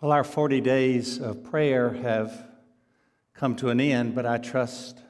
Well, 0.00 0.12
our 0.12 0.22
40 0.22 0.60
days 0.60 1.18
of 1.18 1.42
prayer 1.42 1.90
have 1.90 2.46
come 3.34 3.56
to 3.56 3.70
an 3.70 3.80
end, 3.80 4.14
but 4.14 4.26
I 4.26 4.38
trust 4.38 5.02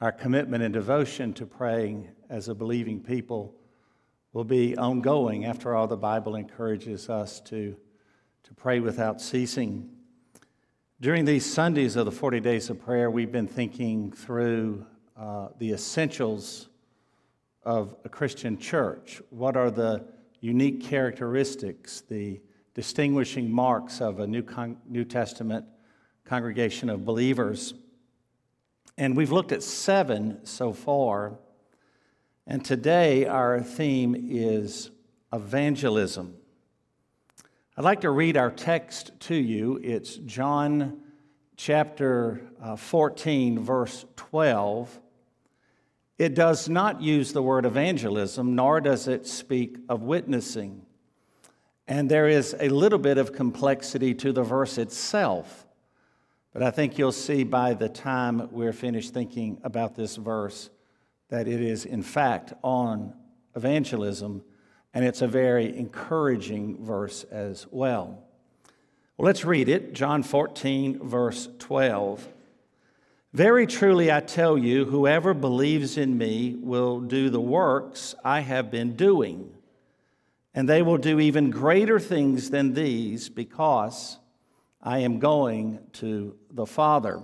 our 0.00 0.12
commitment 0.12 0.62
and 0.62 0.72
devotion 0.72 1.32
to 1.32 1.46
praying 1.46 2.10
as 2.30 2.48
a 2.48 2.54
believing 2.54 3.00
people 3.00 3.56
will 4.32 4.44
be 4.44 4.76
ongoing. 4.76 5.44
After 5.44 5.74
all, 5.74 5.88
the 5.88 5.96
Bible 5.96 6.36
encourages 6.36 7.08
us 7.08 7.40
to, 7.40 7.74
to 8.44 8.54
pray 8.54 8.78
without 8.78 9.20
ceasing. 9.20 9.90
During 11.00 11.24
these 11.24 11.52
Sundays 11.52 11.96
of 11.96 12.04
the 12.04 12.12
40 12.12 12.38
days 12.38 12.70
of 12.70 12.80
prayer, 12.80 13.10
we've 13.10 13.32
been 13.32 13.48
thinking 13.48 14.12
through 14.12 14.86
uh, 15.16 15.48
the 15.58 15.72
essentials 15.72 16.68
of 17.64 17.96
a 18.04 18.08
Christian 18.08 18.58
church. 18.58 19.20
What 19.30 19.56
are 19.56 19.72
the 19.72 20.04
unique 20.40 20.84
characteristics, 20.84 22.02
the 22.02 22.40
distinguishing 22.74 23.50
marks 23.50 24.00
of 24.00 24.18
a 24.20 24.26
New, 24.26 24.42
Con- 24.42 24.76
New 24.88 25.04
Testament 25.04 25.64
congregation 26.24 26.90
of 26.90 27.04
believers. 27.04 27.74
And 28.98 29.16
we've 29.16 29.32
looked 29.32 29.52
at 29.52 29.62
seven 29.62 30.44
so 30.44 30.72
far. 30.72 31.38
And 32.46 32.64
today 32.64 33.26
our 33.26 33.60
theme 33.62 34.16
is 34.28 34.90
evangelism. 35.32 36.34
I'd 37.76 37.84
like 37.84 38.02
to 38.02 38.10
read 38.10 38.36
our 38.36 38.50
text 38.50 39.12
to 39.20 39.34
you. 39.34 39.80
It's 39.82 40.16
John 40.16 41.00
chapter 41.56 42.40
uh, 42.62 42.76
14, 42.76 43.58
verse 43.60 44.04
12. 44.16 45.00
It 46.18 46.34
does 46.34 46.68
not 46.68 47.02
use 47.02 47.32
the 47.32 47.42
word 47.42 47.66
evangelism, 47.66 48.54
nor 48.54 48.80
does 48.80 49.08
it 49.08 49.26
speak 49.26 49.78
of 49.88 50.02
witnessing. 50.02 50.86
And 51.86 52.10
there 52.10 52.28
is 52.28 52.56
a 52.58 52.68
little 52.68 52.98
bit 52.98 53.18
of 53.18 53.32
complexity 53.32 54.14
to 54.14 54.32
the 54.32 54.42
verse 54.42 54.78
itself. 54.78 55.66
But 56.52 56.62
I 56.62 56.70
think 56.70 56.98
you'll 56.98 57.12
see 57.12 57.44
by 57.44 57.74
the 57.74 57.88
time 57.88 58.48
we're 58.52 58.72
finished 58.72 59.12
thinking 59.12 59.60
about 59.64 59.94
this 59.94 60.16
verse 60.16 60.70
that 61.28 61.48
it 61.48 61.60
is, 61.60 61.84
in 61.84 62.02
fact, 62.02 62.54
on 62.62 63.12
evangelism, 63.56 64.42
and 64.94 65.04
it's 65.04 65.20
a 65.20 65.26
very 65.26 65.76
encouraging 65.76 66.82
verse 66.84 67.24
as 67.24 67.66
well. 67.70 68.22
well 69.16 69.26
let's 69.26 69.44
read 69.44 69.68
it 69.68 69.92
John 69.92 70.22
14, 70.22 71.06
verse 71.06 71.48
12. 71.58 72.28
Very 73.32 73.66
truly, 73.66 74.12
I 74.12 74.20
tell 74.20 74.56
you, 74.56 74.84
whoever 74.84 75.34
believes 75.34 75.98
in 75.98 76.16
me 76.16 76.54
will 76.54 77.00
do 77.00 77.30
the 77.30 77.40
works 77.40 78.14
I 78.24 78.40
have 78.40 78.70
been 78.70 78.94
doing 78.94 79.53
and 80.54 80.68
they 80.68 80.82
will 80.82 80.98
do 80.98 81.18
even 81.18 81.50
greater 81.50 81.98
things 81.98 82.50
than 82.50 82.74
these 82.74 83.28
because 83.28 84.18
I 84.80 84.98
am 84.98 85.18
going 85.18 85.80
to 85.94 86.36
the 86.50 86.66
Father. 86.66 87.22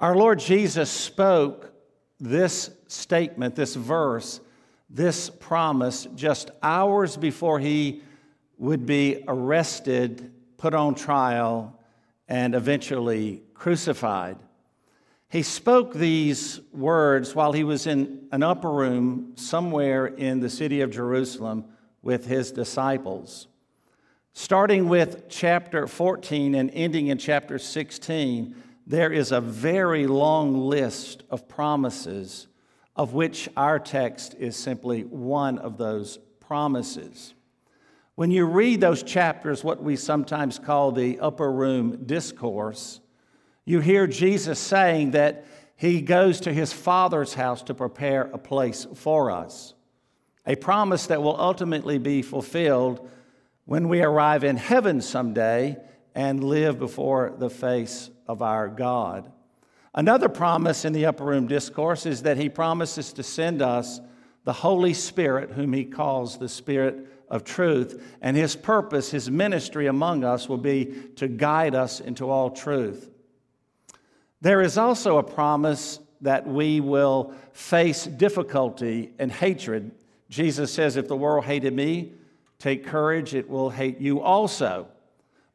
Our 0.00 0.14
Lord 0.14 0.38
Jesus 0.38 0.90
spoke 0.90 1.72
this 2.20 2.70
statement, 2.88 3.54
this 3.54 3.74
verse, 3.74 4.40
this 4.90 5.30
promise 5.30 6.06
just 6.14 6.50
hours 6.62 7.16
before 7.16 7.58
he 7.58 8.02
would 8.58 8.84
be 8.84 9.24
arrested, 9.26 10.32
put 10.58 10.74
on 10.74 10.94
trial, 10.94 11.78
and 12.28 12.54
eventually 12.54 13.42
crucified. 13.54 14.36
He 15.28 15.42
spoke 15.42 15.94
these 15.94 16.60
words 16.72 17.34
while 17.34 17.52
he 17.52 17.64
was 17.64 17.86
in 17.86 18.28
an 18.30 18.42
upper 18.42 18.70
room 18.70 19.32
somewhere 19.36 20.06
in 20.06 20.40
the 20.40 20.50
city 20.50 20.80
of 20.80 20.90
Jerusalem 20.90 21.64
with 22.04 22.26
his 22.26 22.52
disciples. 22.52 23.48
Starting 24.34 24.88
with 24.88 25.28
chapter 25.28 25.86
14 25.86 26.54
and 26.54 26.70
ending 26.74 27.06
in 27.06 27.18
chapter 27.18 27.58
16, 27.58 28.54
there 28.86 29.12
is 29.12 29.32
a 29.32 29.40
very 29.40 30.06
long 30.06 30.58
list 30.58 31.22
of 31.30 31.48
promises, 31.48 32.46
of 32.94 33.14
which 33.14 33.48
our 33.56 33.78
text 33.78 34.34
is 34.38 34.56
simply 34.56 35.02
one 35.02 35.58
of 35.58 35.78
those 35.78 36.18
promises. 36.40 37.34
When 38.16 38.30
you 38.30 38.44
read 38.44 38.80
those 38.80 39.02
chapters, 39.02 39.64
what 39.64 39.82
we 39.82 39.96
sometimes 39.96 40.58
call 40.58 40.92
the 40.92 41.18
upper 41.20 41.50
room 41.50 42.04
discourse, 42.04 43.00
you 43.64 43.80
hear 43.80 44.06
Jesus 44.06 44.58
saying 44.58 45.12
that 45.12 45.46
he 45.76 46.02
goes 46.02 46.40
to 46.42 46.52
his 46.52 46.72
Father's 46.72 47.34
house 47.34 47.62
to 47.62 47.74
prepare 47.74 48.22
a 48.22 48.38
place 48.38 48.86
for 48.94 49.30
us 49.30 49.74
a 50.46 50.56
promise 50.56 51.06
that 51.06 51.22
will 51.22 51.40
ultimately 51.40 51.98
be 51.98 52.22
fulfilled 52.22 53.08
when 53.64 53.88
we 53.88 54.02
arrive 54.02 54.44
in 54.44 54.56
heaven 54.56 55.00
someday 55.00 55.76
and 56.14 56.44
live 56.44 56.78
before 56.78 57.34
the 57.38 57.50
face 57.50 58.10
of 58.26 58.42
our 58.42 58.68
God. 58.68 59.30
Another 59.94 60.28
promise 60.28 60.84
in 60.84 60.92
the 60.92 61.06
upper 61.06 61.24
room 61.24 61.46
discourse 61.46 62.04
is 62.04 62.22
that 62.22 62.36
he 62.36 62.48
promises 62.48 63.12
to 63.12 63.22
send 63.22 63.62
us 63.62 64.00
the 64.44 64.52
Holy 64.52 64.92
Spirit, 64.92 65.50
whom 65.50 65.72
he 65.72 65.84
calls 65.84 66.38
the 66.38 66.48
Spirit 66.48 67.08
of 67.28 67.44
truth, 67.44 68.02
and 68.20 68.36
his 68.36 68.54
purpose, 68.54 69.10
his 69.10 69.30
ministry 69.30 69.86
among 69.86 70.24
us, 70.24 70.48
will 70.48 70.58
be 70.58 70.94
to 71.16 71.26
guide 71.26 71.74
us 71.74 72.00
into 72.00 72.28
all 72.28 72.50
truth. 72.50 73.10
There 74.42 74.60
is 74.60 74.76
also 74.76 75.16
a 75.16 75.22
promise 75.22 76.00
that 76.20 76.46
we 76.46 76.80
will 76.80 77.32
face 77.52 78.04
difficulty 78.04 79.12
and 79.18 79.32
hatred 79.32 79.92
Jesus 80.34 80.72
says, 80.72 80.96
If 80.96 81.06
the 81.06 81.16
world 81.16 81.44
hated 81.44 81.72
me, 81.72 82.12
take 82.58 82.84
courage, 82.84 83.36
it 83.36 83.48
will 83.48 83.70
hate 83.70 84.00
you 84.00 84.20
also. 84.20 84.88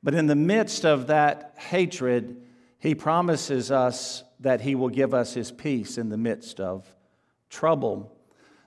But 0.02 0.16
in 0.16 0.28
the 0.28 0.38
midst 0.38 0.86
of 0.86 1.08
that 1.08 1.54
hatred, 1.58 2.42
he 2.78 2.96
promises 2.96 3.72
us 3.72 4.24
that 4.40 4.62
he 4.62 4.76
will 4.76 4.88
give 4.88 5.14
us 5.14 5.34
his 5.34 5.52
peace 5.52 5.98
in 5.98 6.08
the 6.08 6.18
midst 6.18 6.62
of 6.62 6.88
trouble. 7.50 8.16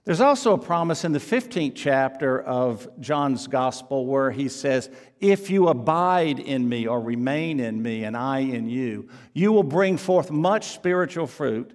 There's 0.04 0.20
also 0.20 0.52
a 0.52 0.58
promise 0.58 1.06
in 1.06 1.12
the 1.12 1.18
15th 1.18 1.72
chapter 1.76 2.42
of 2.42 2.86
John's 3.00 3.46
gospel 3.46 4.04
where 4.04 4.30
he 4.30 4.50
says, 4.50 4.90
If 5.18 5.48
you 5.48 5.68
abide 5.68 6.40
in 6.40 6.68
me 6.68 6.86
or 6.86 7.00
remain 7.00 7.58
in 7.58 7.80
me 7.80 8.04
and 8.04 8.18
I 8.18 8.40
in 8.40 8.68
you, 8.68 9.08
you 9.32 9.50
will 9.50 9.62
bring 9.62 9.96
forth 9.96 10.30
much 10.30 10.74
spiritual 10.74 11.26
fruit 11.26 11.72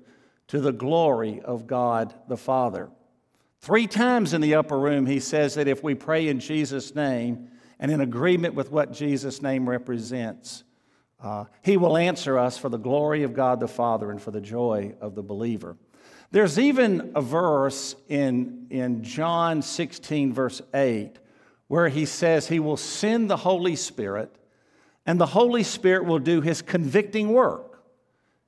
to 0.50 0.60
the 0.60 0.74
glory 0.74 1.42
of 1.42 1.66
God 1.66 2.14
the 2.28 2.38
Father. 2.38 2.92
Three 3.60 3.88
times 3.88 4.34
in 4.34 4.42
the 4.42 4.56
upper 4.56 4.78
room, 4.78 5.06
he 5.06 5.20
says 5.20 5.56
that 5.56 5.68
if 5.68 5.84
we 5.84 5.96
pray 5.96 6.28
in 6.28 6.40
Jesus' 6.40 6.96
name 6.96 7.50
and 7.80 7.92
in 7.92 8.02
agreement 8.02 8.54
with 8.54 8.72
what 8.72 8.94
Jesus' 8.94 9.42
name 9.42 9.68
represents, 9.68 10.64
uh, 11.22 11.46
he 11.64 11.78
will 11.78 11.98
answer 11.98 12.38
us 12.38 12.58
for 12.58 12.70
the 12.70 12.78
glory 12.78 13.24
of 13.24 13.34
God 13.34 13.60
the 13.60 13.68
Father 13.68 14.12
and 14.12 14.22
for 14.22 14.32
the 14.32 14.42
joy 14.42 14.96
of 15.02 15.16
the 15.16 15.24
believer. 15.24 15.76
There's 16.30 16.60
even 16.60 17.14
a 17.16 17.22
verse 17.22 17.96
in, 18.10 18.68
in 18.70 19.04
John 19.04 19.62
16, 19.62 20.34
verse 20.34 20.62
8, 20.74 21.14
where 21.68 21.88
he 21.88 22.06
says 22.06 22.48
he 22.48 22.60
will 22.60 22.78
send 22.78 23.30
the 23.30 23.38
Holy 23.38 23.76
Spirit, 23.76 24.36
and 25.06 25.20
the 25.20 25.26
Holy 25.26 25.64
Spirit 25.64 26.06
will 26.06 26.20
do 26.20 26.42
his 26.42 26.62
convicting 26.62 27.30
work. 27.30 27.82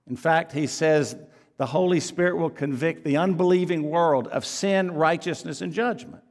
In 0.08 0.18
fact, 0.18 0.52
he 0.52 0.68
says 0.68 1.16
the 1.60 1.66
Holy 1.66 2.00
Spirit 2.00 2.38
will 2.38 2.50
convict 2.50 3.04
the 3.04 3.18
unbelieving 3.18 3.84
world 3.84 4.30
of 4.30 4.46
sin, 4.46 4.92
righteousness, 4.92 5.60
and 5.60 5.74
judgment. 5.74 6.24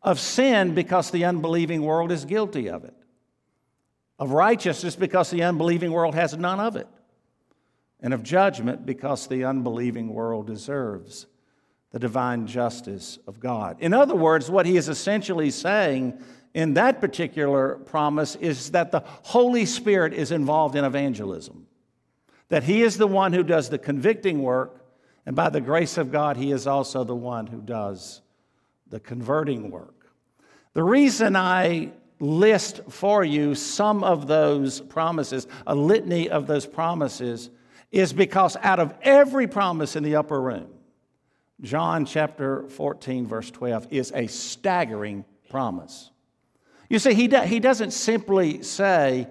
Of 0.00 0.20
sin, 0.20 0.76
because 0.76 1.10
the 1.10 1.24
unbelieving 1.24 1.82
world 1.82 2.12
is 2.12 2.24
guilty 2.24 2.70
of 2.70 2.84
it. 2.84 2.94
Of 4.16 4.30
righteousness, 4.30 4.94
because 4.94 5.28
the 5.28 5.42
unbelieving 5.42 5.90
world 5.90 6.14
has 6.14 6.36
none 6.36 6.60
of 6.60 6.76
it. 6.76 6.86
And 7.98 8.14
of 8.14 8.22
judgment, 8.22 8.86
because 8.86 9.26
the 9.26 9.44
unbelieving 9.44 10.14
world 10.14 10.46
deserves 10.46 11.26
the 11.90 11.98
divine 11.98 12.46
justice 12.46 13.18
of 13.26 13.40
God. 13.40 13.78
In 13.80 13.92
other 13.92 14.14
words, 14.14 14.48
what 14.48 14.66
he 14.66 14.76
is 14.76 14.88
essentially 14.88 15.50
saying 15.50 16.16
in 16.54 16.74
that 16.74 17.00
particular 17.00 17.74
promise 17.74 18.36
is 18.36 18.70
that 18.70 18.92
the 18.92 19.02
Holy 19.04 19.66
Spirit 19.66 20.12
is 20.12 20.30
involved 20.30 20.76
in 20.76 20.84
evangelism 20.84 21.66
that 22.48 22.64
He 22.64 22.82
is 22.82 22.96
the 22.96 23.06
one 23.06 23.32
who 23.32 23.42
does 23.42 23.68
the 23.68 23.78
convicting 23.78 24.42
work, 24.42 24.84
and 25.26 25.34
by 25.34 25.48
the 25.48 25.60
grace 25.60 25.98
of 25.98 26.12
God, 26.12 26.36
He 26.36 26.52
is 26.52 26.66
also 26.66 27.04
the 27.04 27.14
one 27.14 27.46
who 27.46 27.60
does 27.60 28.20
the 28.88 29.00
converting 29.00 29.70
work. 29.70 30.12
The 30.74 30.82
reason 30.82 31.36
I 31.36 31.92
list 32.20 32.80
for 32.88 33.24
you 33.24 33.54
some 33.54 34.04
of 34.04 34.26
those 34.26 34.80
promises, 34.80 35.46
a 35.66 35.74
litany 35.74 36.30
of 36.30 36.46
those 36.46 36.66
promises, 36.66 37.50
is 37.90 38.12
because 38.12 38.56
out 38.62 38.80
of 38.80 38.94
every 39.02 39.46
promise 39.46 39.96
in 39.96 40.02
the 40.02 40.16
upper 40.16 40.40
room, 40.40 40.68
John 41.60 42.04
chapter 42.04 42.68
14, 42.68 43.26
verse 43.26 43.50
12, 43.50 43.88
is 43.90 44.12
a 44.14 44.26
staggering 44.26 45.24
promise. 45.48 46.10
You 46.90 46.98
see, 46.98 47.14
he, 47.14 47.28
do, 47.28 47.40
he 47.40 47.60
doesn't 47.60 47.92
simply 47.92 48.62
say, 48.62 49.28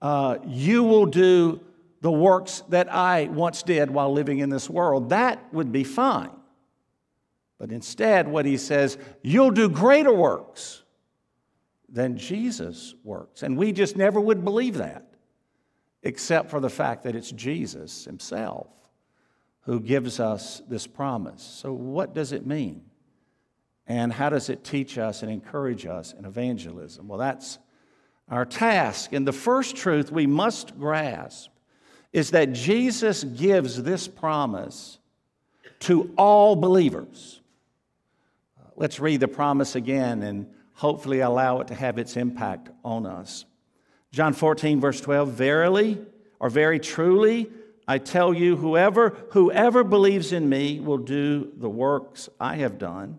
uh, 0.00 0.38
You 0.46 0.84
will 0.84 1.06
do 1.06 1.60
the 2.00 2.12
works 2.12 2.62
that 2.68 2.92
I 2.92 3.24
once 3.24 3.62
did 3.62 3.90
while 3.90 4.12
living 4.12 4.38
in 4.38 4.50
this 4.50 4.70
world. 4.70 5.10
That 5.10 5.52
would 5.52 5.72
be 5.72 5.84
fine. 5.84 6.30
But 7.58 7.72
instead, 7.72 8.28
what 8.28 8.46
he 8.46 8.56
says, 8.56 8.98
you'll 9.22 9.50
do 9.50 9.68
greater 9.68 10.12
works. 10.12 10.82
than 11.88 12.18
Jesus 12.18 12.94
works. 13.02 13.42
And 13.42 13.56
we 13.56 13.72
just 13.72 13.96
never 13.96 14.20
would 14.20 14.44
believe 14.44 14.76
that, 14.76 15.04
except 16.02 16.50
for 16.50 16.60
the 16.60 16.68
fact 16.68 17.04
that 17.04 17.16
it's 17.16 17.30
Jesus 17.32 18.04
himself 18.04 18.68
who 19.62 19.80
gives 19.80 20.20
us 20.20 20.62
this 20.68 20.86
promise. 20.86 21.42
So, 21.42 21.72
what 21.72 22.14
does 22.14 22.32
it 22.32 22.46
mean? 22.46 22.82
And 23.86 24.12
how 24.12 24.28
does 24.28 24.50
it 24.50 24.64
teach 24.64 24.98
us 24.98 25.22
and 25.22 25.32
encourage 25.32 25.86
us 25.86 26.12
in 26.12 26.26
evangelism? 26.26 27.08
Well, 27.08 27.18
that's 27.18 27.58
our 28.28 28.44
task. 28.44 29.14
And 29.14 29.26
the 29.26 29.32
first 29.32 29.76
truth 29.76 30.12
we 30.12 30.26
must 30.26 30.78
grasp 30.78 31.50
is 32.12 32.30
that 32.30 32.52
Jesus 32.52 33.24
gives 33.24 33.82
this 33.82 34.08
promise 34.08 34.98
to 35.80 36.12
all 36.16 36.56
believers. 36.56 37.40
Uh, 38.58 38.70
let's 38.76 38.98
read 38.98 39.20
the 39.20 39.28
promise 39.28 39.74
again 39.74 40.22
and 40.22 40.46
hopefully 40.72 41.20
allow 41.20 41.60
it 41.60 41.68
to 41.68 41.74
have 41.74 41.98
its 41.98 42.16
impact 42.16 42.70
on 42.84 43.06
us. 43.06 43.44
John 44.10 44.32
14, 44.32 44.80
verse 44.80 45.00
12 45.00 45.30
Verily, 45.30 45.98
or 46.40 46.48
very 46.48 46.78
truly, 46.78 47.50
I 47.86 47.98
tell 47.98 48.34
you, 48.34 48.56
whoever, 48.56 49.16
whoever 49.30 49.84
believes 49.84 50.32
in 50.32 50.48
me 50.48 50.80
will 50.80 50.98
do 50.98 51.52
the 51.56 51.70
works 51.70 52.28
I 52.38 52.56
have 52.56 52.78
done 52.78 53.18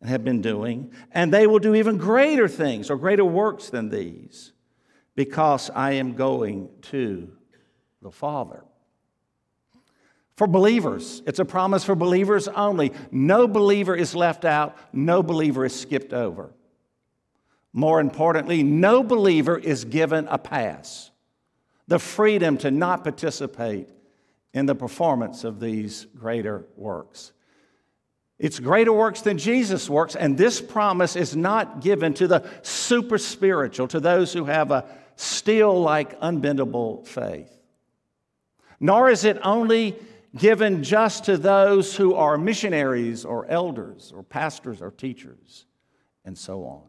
and 0.00 0.10
have 0.10 0.24
been 0.24 0.40
doing, 0.40 0.92
and 1.12 1.32
they 1.32 1.46
will 1.46 1.58
do 1.58 1.74
even 1.74 1.96
greater 1.98 2.48
things 2.48 2.90
or 2.90 2.96
greater 2.96 3.24
works 3.24 3.70
than 3.70 3.88
these, 3.88 4.52
because 5.14 5.70
I 5.70 5.92
am 5.92 6.14
going 6.14 6.68
to 6.82 7.32
the 8.02 8.10
Father. 8.10 8.64
For 10.36 10.46
believers, 10.46 11.22
it's 11.26 11.38
a 11.38 11.44
promise 11.44 11.84
for 11.84 11.94
believers 11.94 12.48
only. 12.48 12.92
No 13.10 13.46
believer 13.46 13.94
is 13.94 14.14
left 14.14 14.44
out, 14.44 14.76
no 14.92 15.22
believer 15.22 15.64
is 15.64 15.78
skipped 15.78 16.12
over. 16.12 16.52
More 17.72 18.00
importantly, 18.00 18.62
no 18.62 19.02
believer 19.02 19.56
is 19.56 19.84
given 19.84 20.26
a 20.28 20.38
pass, 20.38 21.10
the 21.86 21.98
freedom 21.98 22.58
to 22.58 22.70
not 22.70 23.02
participate 23.02 23.88
in 24.52 24.66
the 24.66 24.74
performance 24.74 25.44
of 25.44 25.60
these 25.60 26.06
greater 26.18 26.66
works. 26.76 27.32
It's 28.38 28.58
greater 28.58 28.92
works 28.92 29.20
than 29.20 29.38
Jesus' 29.38 29.88
works, 29.88 30.16
and 30.16 30.36
this 30.36 30.60
promise 30.60 31.14
is 31.14 31.36
not 31.36 31.80
given 31.80 32.12
to 32.14 32.26
the 32.26 32.44
super 32.62 33.16
spiritual, 33.16 33.86
to 33.88 34.00
those 34.00 34.32
who 34.32 34.46
have 34.46 34.70
a 34.70 34.84
steel 35.16 35.80
like 35.80 36.18
unbendable 36.20 37.06
faith. 37.06 37.61
Nor 38.82 39.10
is 39.10 39.24
it 39.24 39.38
only 39.44 39.96
given 40.36 40.82
just 40.82 41.24
to 41.26 41.38
those 41.38 41.94
who 41.94 42.14
are 42.14 42.36
missionaries 42.36 43.24
or 43.24 43.46
elders 43.46 44.12
or 44.14 44.24
pastors 44.24 44.82
or 44.82 44.90
teachers 44.90 45.66
and 46.24 46.36
so 46.36 46.64
on. 46.64 46.82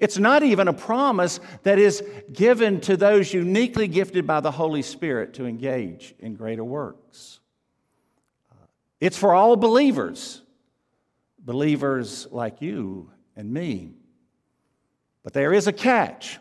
It's 0.00 0.18
not 0.18 0.42
even 0.42 0.66
a 0.66 0.72
promise 0.72 1.38
that 1.62 1.78
is 1.78 2.02
given 2.32 2.80
to 2.82 2.96
those 2.96 3.32
uniquely 3.32 3.86
gifted 3.86 4.26
by 4.26 4.40
the 4.40 4.50
Holy 4.50 4.82
Spirit 4.82 5.34
to 5.34 5.46
engage 5.46 6.16
in 6.18 6.34
greater 6.34 6.64
works. 6.64 7.38
Uh, 8.50 8.66
it's 9.00 9.16
for 9.16 9.32
all 9.34 9.56
believers 9.56 10.42
believers 11.38 12.26
like 12.32 12.60
you 12.60 13.08
and 13.36 13.52
me. 13.52 13.92
But 15.22 15.32
there 15.32 15.52
is 15.52 15.68
a 15.68 15.72
catch. 15.72 16.40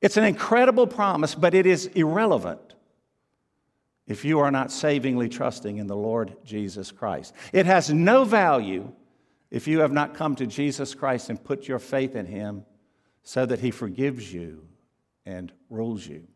It's 0.00 0.16
an 0.16 0.24
incredible 0.24 0.88
promise, 0.88 1.36
but 1.36 1.54
it 1.54 1.64
is 1.64 1.86
irrelevant 1.86 2.71
if 4.06 4.24
you 4.24 4.40
are 4.40 4.50
not 4.50 4.72
savingly 4.72 5.28
trusting 5.28 5.76
in 5.76 5.86
the 5.86 5.96
Lord 5.96 6.36
Jesus 6.44 6.90
Christ. 6.90 7.34
It 7.52 7.66
has 7.66 7.90
no 7.92 8.24
value 8.24 8.92
if 9.50 9.68
you 9.68 9.80
have 9.80 9.92
not 9.92 10.14
come 10.14 10.34
to 10.36 10.46
Jesus 10.46 10.94
Christ 10.94 11.30
and 11.30 11.42
put 11.42 11.68
your 11.68 11.78
faith 11.78 12.16
in 12.16 12.26
Him 12.26 12.64
so 13.22 13.46
that 13.46 13.60
He 13.60 13.70
forgives 13.70 14.32
you 14.32 14.66
and 15.24 15.52
rules 15.70 16.06
you. 16.06 16.26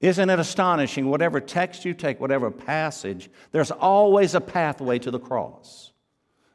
Isn't 0.00 0.30
it 0.30 0.38
astonishing? 0.38 1.08
Whatever 1.08 1.40
text 1.40 1.84
you 1.84 1.94
take, 1.94 2.20
whatever 2.20 2.50
passage, 2.50 3.30
there's 3.50 3.70
always 3.70 4.34
a 4.34 4.40
pathway 4.40 4.98
to 5.00 5.10
the 5.10 5.18
cross. 5.18 5.92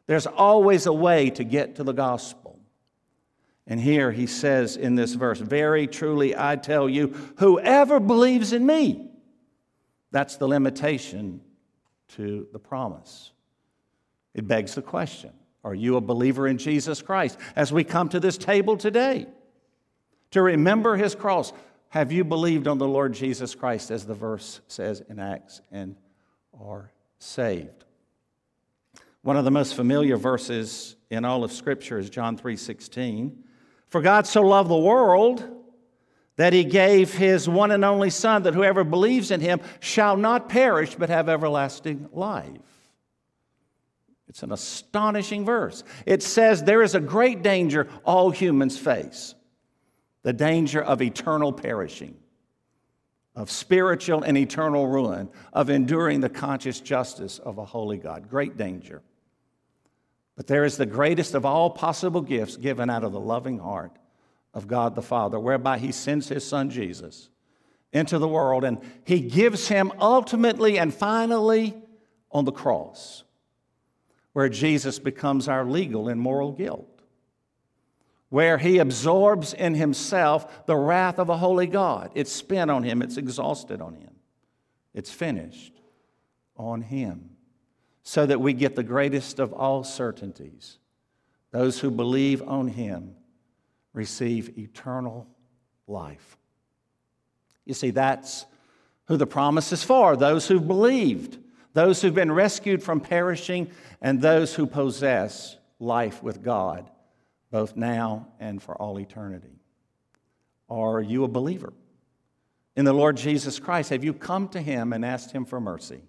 There's 0.05 0.27
always 0.27 0.85
a 0.85 0.93
way 0.93 1.29
to 1.31 1.43
get 1.43 1.75
to 1.75 1.83
the 1.83 1.93
gospel. 1.93 2.59
And 3.67 3.79
here 3.79 4.11
he 4.11 4.27
says 4.27 4.77
in 4.77 4.95
this 4.95 5.13
verse, 5.13 5.39
Very 5.39 5.87
truly 5.87 6.35
I 6.37 6.55
tell 6.55 6.89
you, 6.89 7.15
whoever 7.37 7.99
believes 7.99 8.53
in 8.53 8.65
me, 8.65 9.10
that's 10.11 10.37
the 10.37 10.47
limitation 10.47 11.41
to 12.09 12.47
the 12.51 12.59
promise. 12.59 13.31
It 14.33 14.47
begs 14.47 14.75
the 14.75 14.81
question 14.81 15.31
Are 15.63 15.73
you 15.73 15.97
a 15.97 16.01
believer 16.01 16.47
in 16.47 16.57
Jesus 16.57 17.01
Christ? 17.01 17.37
As 17.55 17.71
we 17.71 17.83
come 17.83 18.09
to 18.09 18.19
this 18.19 18.37
table 18.37 18.77
today, 18.77 19.27
to 20.31 20.41
remember 20.41 20.95
his 20.95 21.15
cross, 21.15 21.51
have 21.89 22.11
you 22.11 22.23
believed 22.23 22.67
on 22.67 22.77
the 22.77 22.87
Lord 22.87 23.13
Jesus 23.13 23.53
Christ, 23.53 23.91
as 23.91 24.05
the 24.05 24.13
verse 24.13 24.61
says 24.67 25.01
in 25.09 25.19
Acts, 25.19 25.61
and 25.71 25.95
are 26.59 26.91
saved? 27.19 27.85
One 29.23 29.37
of 29.37 29.45
the 29.45 29.51
most 29.51 29.75
familiar 29.75 30.17
verses 30.17 30.95
in 31.09 31.25
all 31.25 31.43
of 31.43 31.51
Scripture 31.51 31.99
is 31.99 32.09
John 32.09 32.37
3:16. 32.37 33.43
For 33.87 34.01
God 34.01 34.25
so 34.25 34.41
loved 34.41 34.69
the 34.69 34.77
world 34.77 35.60
that 36.37 36.53
he 36.53 36.63
gave 36.63 37.13
his 37.13 37.47
one 37.47 37.71
and 37.71 37.83
only 37.83 38.09
Son, 38.09 38.43
that 38.43 38.53
whoever 38.53 38.83
believes 38.83 39.31
in 39.31 39.41
him 39.41 39.59
shall 39.79 40.17
not 40.17 40.49
perish 40.49 40.95
but 40.95 41.09
have 41.09 41.29
everlasting 41.29 42.09
life. 42.11 42.57
It's 44.27 44.43
an 44.43 44.53
astonishing 44.53 45.43
verse. 45.43 45.83
It 46.05 46.23
says 46.23 46.63
there 46.63 46.83
is 46.83 46.95
a 46.95 47.01
great 47.01 47.41
danger 47.41 47.89
all 48.05 48.29
humans 48.31 48.77
face 48.77 49.35
the 50.23 50.31
danger 50.31 50.81
of 50.81 51.01
eternal 51.01 51.51
perishing, 51.51 52.15
of 53.35 53.49
spiritual 53.49 54.21
and 54.21 54.37
eternal 54.37 54.87
ruin, 54.87 55.27
of 55.51 55.69
enduring 55.69 56.21
the 56.21 56.29
conscious 56.29 56.79
justice 56.79 57.39
of 57.39 57.57
a 57.57 57.65
holy 57.65 57.97
God. 57.97 58.29
Great 58.29 58.55
danger. 58.55 59.01
But 60.35 60.47
there 60.47 60.63
is 60.63 60.77
the 60.77 60.85
greatest 60.85 61.33
of 61.33 61.45
all 61.45 61.71
possible 61.71 62.21
gifts 62.21 62.55
given 62.55 62.89
out 62.89 63.03
of 63.03 63.11
the 63.11 63.19
loving 63.19 63.57
heart 63.57 63.97
of 64.53 64.67
God 64.67 64.95
the 64.95 65.01
Father, 65.01 65.39
whereby 65.39 65.77
He 65.77 65.91
sends 65.91 66.27
His 66.29 66.47
Son 66.47 66.69
Jesus 66.69 67.29
into 67.93 68.17
the 68.17 68.27
world 68.27 68.63
and 68.63 68.79
He 69.05 69.21
gives 69.21 69.67
Him 69.67 69.91
ultimately 69.99 70.77
and 70.77 70.93
finally 70.93 71.75
on 72.31 72.45
the 72.45 72.51
cross, 72.51 73.23
where 74.33 74.49
Jesus 74.49 74.99
becomes 74.99 75.47
our 75.47 75.65
legal 75.65 76.07
and 76.07 76.19
moral 76.19 76.51
guilt, 76.51 77.01
where 78.29 78.57
He 78.57 78.77
absorbs 78.77 79.53
in 79.53 79.75
Himself 79.75 80.65
the 80.65 80.77
wrath 80.77 81.19
of 81.19 81.29
a 81.29 81.37
holy 81.37 81.67
God. 81.67 82.11
It's 82.15 82.31
spent 82.31 82.71
on 82.71 82.83
Him, 82.83 83.01
it's 83.01 83.17
exhausted 83.17 83.81
on 83.81 83.95
Him, 83.95 84.15
it's 84.93 85.11
finished 85.11 85.73
on 86.55 86.81
Him 86.81 87.31
so 88.03 88.25
that 88.25 88.41
we 88.41 88.53
get 88.53 88.75
the 88.75 88.83
greatest 88.83 89.39
of 89.39 89.53
all 89.53 89.83
certainties. 89.83 90.77
Those 91.51 91.79
who 91.79 91.91
believe 91.91 92.41
on 92.47 92.67
him 92.67 93.15
receive 93.93 94.57
eternal 94.57 95.27
life. 95.87 96.37
You 97.65 97.73
see, 97.73 97.91
that's 97.91 98.45
who 99.05 99.17
the 99.17 99.27
promise 99.27 99.71
is 99.71 99.83
for 99.83 100.15
those 100.15 100.47
who've 100.47 100.65
believed, 100.65 101.37
those 101.73 102.01
who've 102.01 102.13
been 102.13 102.31
rescued 102.31 102.81
from 102.81 103.01
perishing, 103.01 103.71
and 104.01 104.21
those 104.21 104.53
who 104.55 104.65
possess 104.65 105.57
life 105.79 106.23
with 106.23 106.43
God, 106.43 106.89
both 107.51 107.75
now 107.75 108.27
and 108.39 108.61
for 108.61 108.75
all 108.75 108.99
eternity. 108.99 109.59
Are 110.69 111.01
you 111.01 111.23
a 111.23 111.27
believer 111.27 111.73
in 112.75 112.85
the 112.85 112.93
Lord 112.93 113.17
Jesus 113.17 113.59
Christ? 113.59 113.89
Have 113.89 114.03
you 114.03 114.13
come 114.13 114.47
to 114.49 114.61
him 114.61 114.93
and 114.93 115.03
asked 115.03 115.31
him 115.31 115.45
for 115.45 115.59
mercy? 115.59 116.01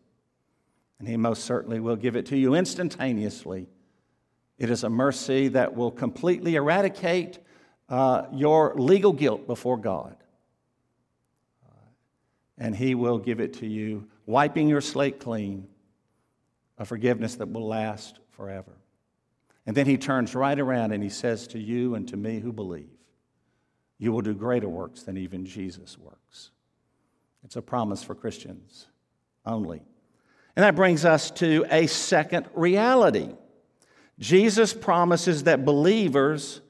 and 1.03 1.09
He 1.09 1.17
most 1.17 1.43
certainly 1.47 1.81
will 1.81 1.97
give 1.97 2.15
it 2.15 2.27
to 2.27 2.39
you 2.39 2.55
instantaneously. 2.55 3.67
It 4.57 4.71
is 4.71 4.85
a 4.85 4.89
mercy 4.89 5.49
that 5.49 5.75
will 5.75 5.91
completely 5.91 6.55
eradicate 6.55 7.41
uh, 7.93 8.27
your 8.33 8.75
legal 8.75 9.13
guilt 9.13 9.47
before 9.47 9.77
God. 9.77 10.17
And 12.57 12.75
He 12.75 12.95
will 12.95 13.19
give 13.19 13.39
it 13.39 13.55
to 13.55 13.67
you, 13.67 14.09
wiping 14.25 14.69
your 14.69 14.81
slate 14.81 15.21
clean, 15.21 15.69
a 16.79 16.85
forgiveness 16.85 17.35
that 17.37 17.53
will 17.53 17.67
last 17.67 18.19
forever. 18.31 18.73
And 19.67 19.77
then 19.77 19.87
He 19.87 19.99
turns 19.99 20.35
right 20.35 20.59
around 20.59 20.93
and 20.93 21.03
He 21.03 21.11
says 21.11 21.47
to 21.49 21.59
you 21.59 21.95
and 21.95 22.09
to 22.09 22.17
me 22.17 22.41
who 22.41 22.53
believe, 22.53 22.89
You 23.99 24.13
will 24.13 24.23
do 24.23 24.35
greater 24.35 24.69
works 24.69 25.03
than 25.03 25.19
even 25.19 25.45
Jesus 25.45 25.99
works. 25.99 26.51
It's 27.45 27.57
a 27.57 27.63
promise 27.63 28.03
for 28.03 28.15
Christians 28.15 28.87
only. 29.45 29.83
And 30.57 30.65
that 30.65 30.77
brings 30.77 31.05
us 31.05 31.31
to 31.33 31.67
a 31.71 31.87
second 31.89 32.47
reality. 32.55 33.35
Jesus 34.19 34.73
promises 34.73 35.45
that 35.45 35.65
believers 35.65 36.63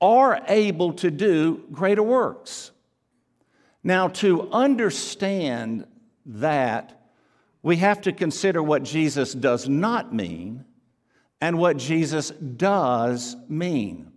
are 0.00 0.40
able 0.48 0.92
to 0.94 1.10
do 1.10 1.64
greater 1.72 2.02
works. 2.02 2.70
Now, 3.82 4.08
to 4.08 4.50
understand 4.50 5.86
that, 6.26 7.00
we 7.62 7.76
have 7.76 8.02
to 8.02 8.12
consider 8.12 8.62
what 8.62 8.82
Jesus 8.82 9.32
does 9.32 9.68
not 9.68 10.14
mean 10.14 10.64
and 11.40 11.58
what 11.58 11.78
Jesus 11.78 12.30
does 12.30 13.36
mean. 13.48 14.12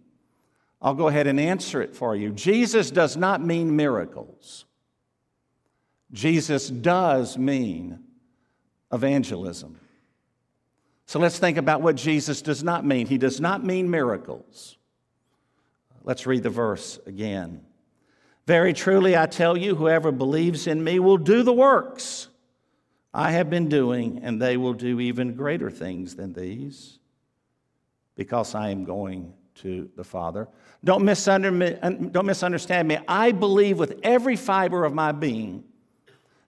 I'll 0.81 0.93
go 0.93 1.07
ahead 1.07 1.27
and 1.27 1.39
answer 1.39 1.81
it 1.81 1.96
for 1.96 2.15
you. 2.15 2.31
Jesus 2.31 2.91
does 2.91 3.17
not 3.17 3.43
mean 3.43 3.75
miracles. 3.75 4.65
Jesus 6.12 6.69
does 6.69 7.38
mean 7.38 8.00
evangelism. 8.91 9.79
So 11.05 11.19
let's 11.19 11.39
think 11.39 11.57
about 11.57 11.81
what 11.81 11.96
Jesus 11.96 12.41
does 12.41 12.63
not 12.63 12.86
mean. 12.86 13.07
He 13.07 13.17
does 13.17 13.39
not 13.39 13.63
mean 13.63 13.89
miracles. 13.89 14.77
Let's 16.07 16.25
read 16.25 16.43
the 16.43 16.49
verse 16.49 17.01
again. 17.05 17.65
Very 18.45 18.71
truly, 18.71 19.17
I 19.17 19.25
tell 19.25 19.57
you, 19.57 19.75
whoever 19.75 20.09
believes 20.09 20.65
in 20.65 20.81
me 20.81 20.99
will 20.99 21.17
do 21.17 21.43
the 21.43 21.51
works 21.51 22.29
I 23.13 23.31
have 23.31 23.49
been 23.49 23.67
doing, 23.67 24.21
and 24.23 24.41
they 24.41 24.55
will 24.55 24.71
do 24.71 25.01
even 25.01 25.33
greater 25.33 25.69
things 25.69 26.15
than 26.15 26.31
these 26.31 26.99
because 28.15 28.55
I 28.55 28.69
am 28.69 28.85
going 28.85 29.33
to 29.55 29.89
the 29.97 30.03
Father. 30.05 30.47
Don't, 30.81 31.03
don't 31.05 32.25
misunderstand 32.25 32.87
me. 32.87 32.99
I 33.05 33.33
believe 33.33 33.77
with 33.77 33.99
every 34.01 34.37
fiber 34.37 34.85
of 34.85 34.93
my 34.93 35.11
being 35.11 35.65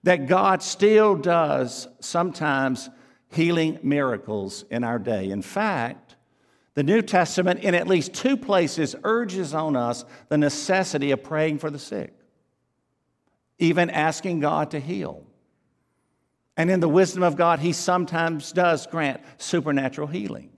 that 0.04 0.26
God 0.26 0.62
still 0.62 1.16
does 1.16 1.86
sometimes 2.00 2.88
healing 3.30 3.78
miracles 3.82 4.64
in 4.70 4.84
our 4.84 4.98
day. 4.98 5.28
In 5.28 5.42
fact, 5.42 6.16
the 6.74 6.82
New 6.82 7.02
Testament, 7.02 7.60
in 7.60 7.74
at 7.74 7.88
least 7.88 8.14
two 8.14 8.36
places, 8.36 8.94
urges 9.02 9.54
on 9.54 9.76
us 9.76 10.04
the 10.28 10.38
necessity 10.38 11.10
of 11.10 11.22
praying 11.22 11.58
for 11.58 11.70
the 11.70 11.78
sick, 11.78 12.14
even 13.58 13.90
asking 13.90 14.40
God 14.40 14.70
to 14.70 14.80
heal. 14.80 15.26
And 16.56 16.70
in 16.70 16.80
the 16.80 16.88
wisdom 16.88 17.22
of 17.22 17.36
God, 17.36 17.58
He 17.58 17.72
sometimes 17.72 18.52
does 18.52 18.86
grant 18.86 19.20
supernatural 19.38 20.06
healing. 20.06 20.50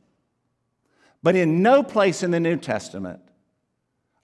But 1.22 1.36
in 1.36 1.62
no 1.62 1.82
place 1.82 2.22
in 2.22 2.30
the 2.30 2.40
New 2.40 2.56
Testament 2.56 3.20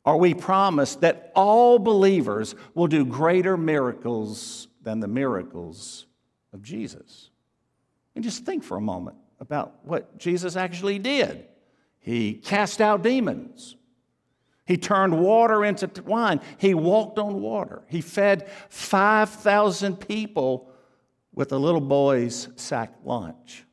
are 0.05 0.17
we 0.17 0.35
promised 0.35 1.03
that 1.03 1.33
all 1.35 1.79
believers 1.79 2.55
will 2.75 2.87
do 2.87 3.05
greater 3.05 3.57
miracles 3.57 4.69
than 4.83 5.01
the 5.01 5.09
miracles 5.09 6.07
of 6.53 6.63
Jesus. 6.63 7.31
And 8.15 8.25
just 8.25 8.45
think 8.45 8.65
for 8.65 8.77
a 8.77 8.81
moment 8.81 9.17
about 9.39 9.85
what 9.85 10.19
Jesus 10.19 10.57
actually 10.57 10.99
did. 10.99 11.47
He 12.09 12.33
cast 12.33 12.81
out 12.81 13.03
demons. 13.03 13.77
He 14.65 14.79
turned 14.79 15.21
water 15.21 15.63
into 15.63 15.91
wine. 16.05 16.41
He 16.57 16.73
walked 16.73 17.19
on 17.19 17.43
water. 17.43 17.83
He 17.87 18.01
fed 18.01 18.49
5,000 18.71 19.97
people 19.97 20.71
with 21.35 21.53
a 21.53 21.59
little 21.59 21.83
boy's 21.83 22.49
sack 22.57 22.95
lunch. 23.05 23.67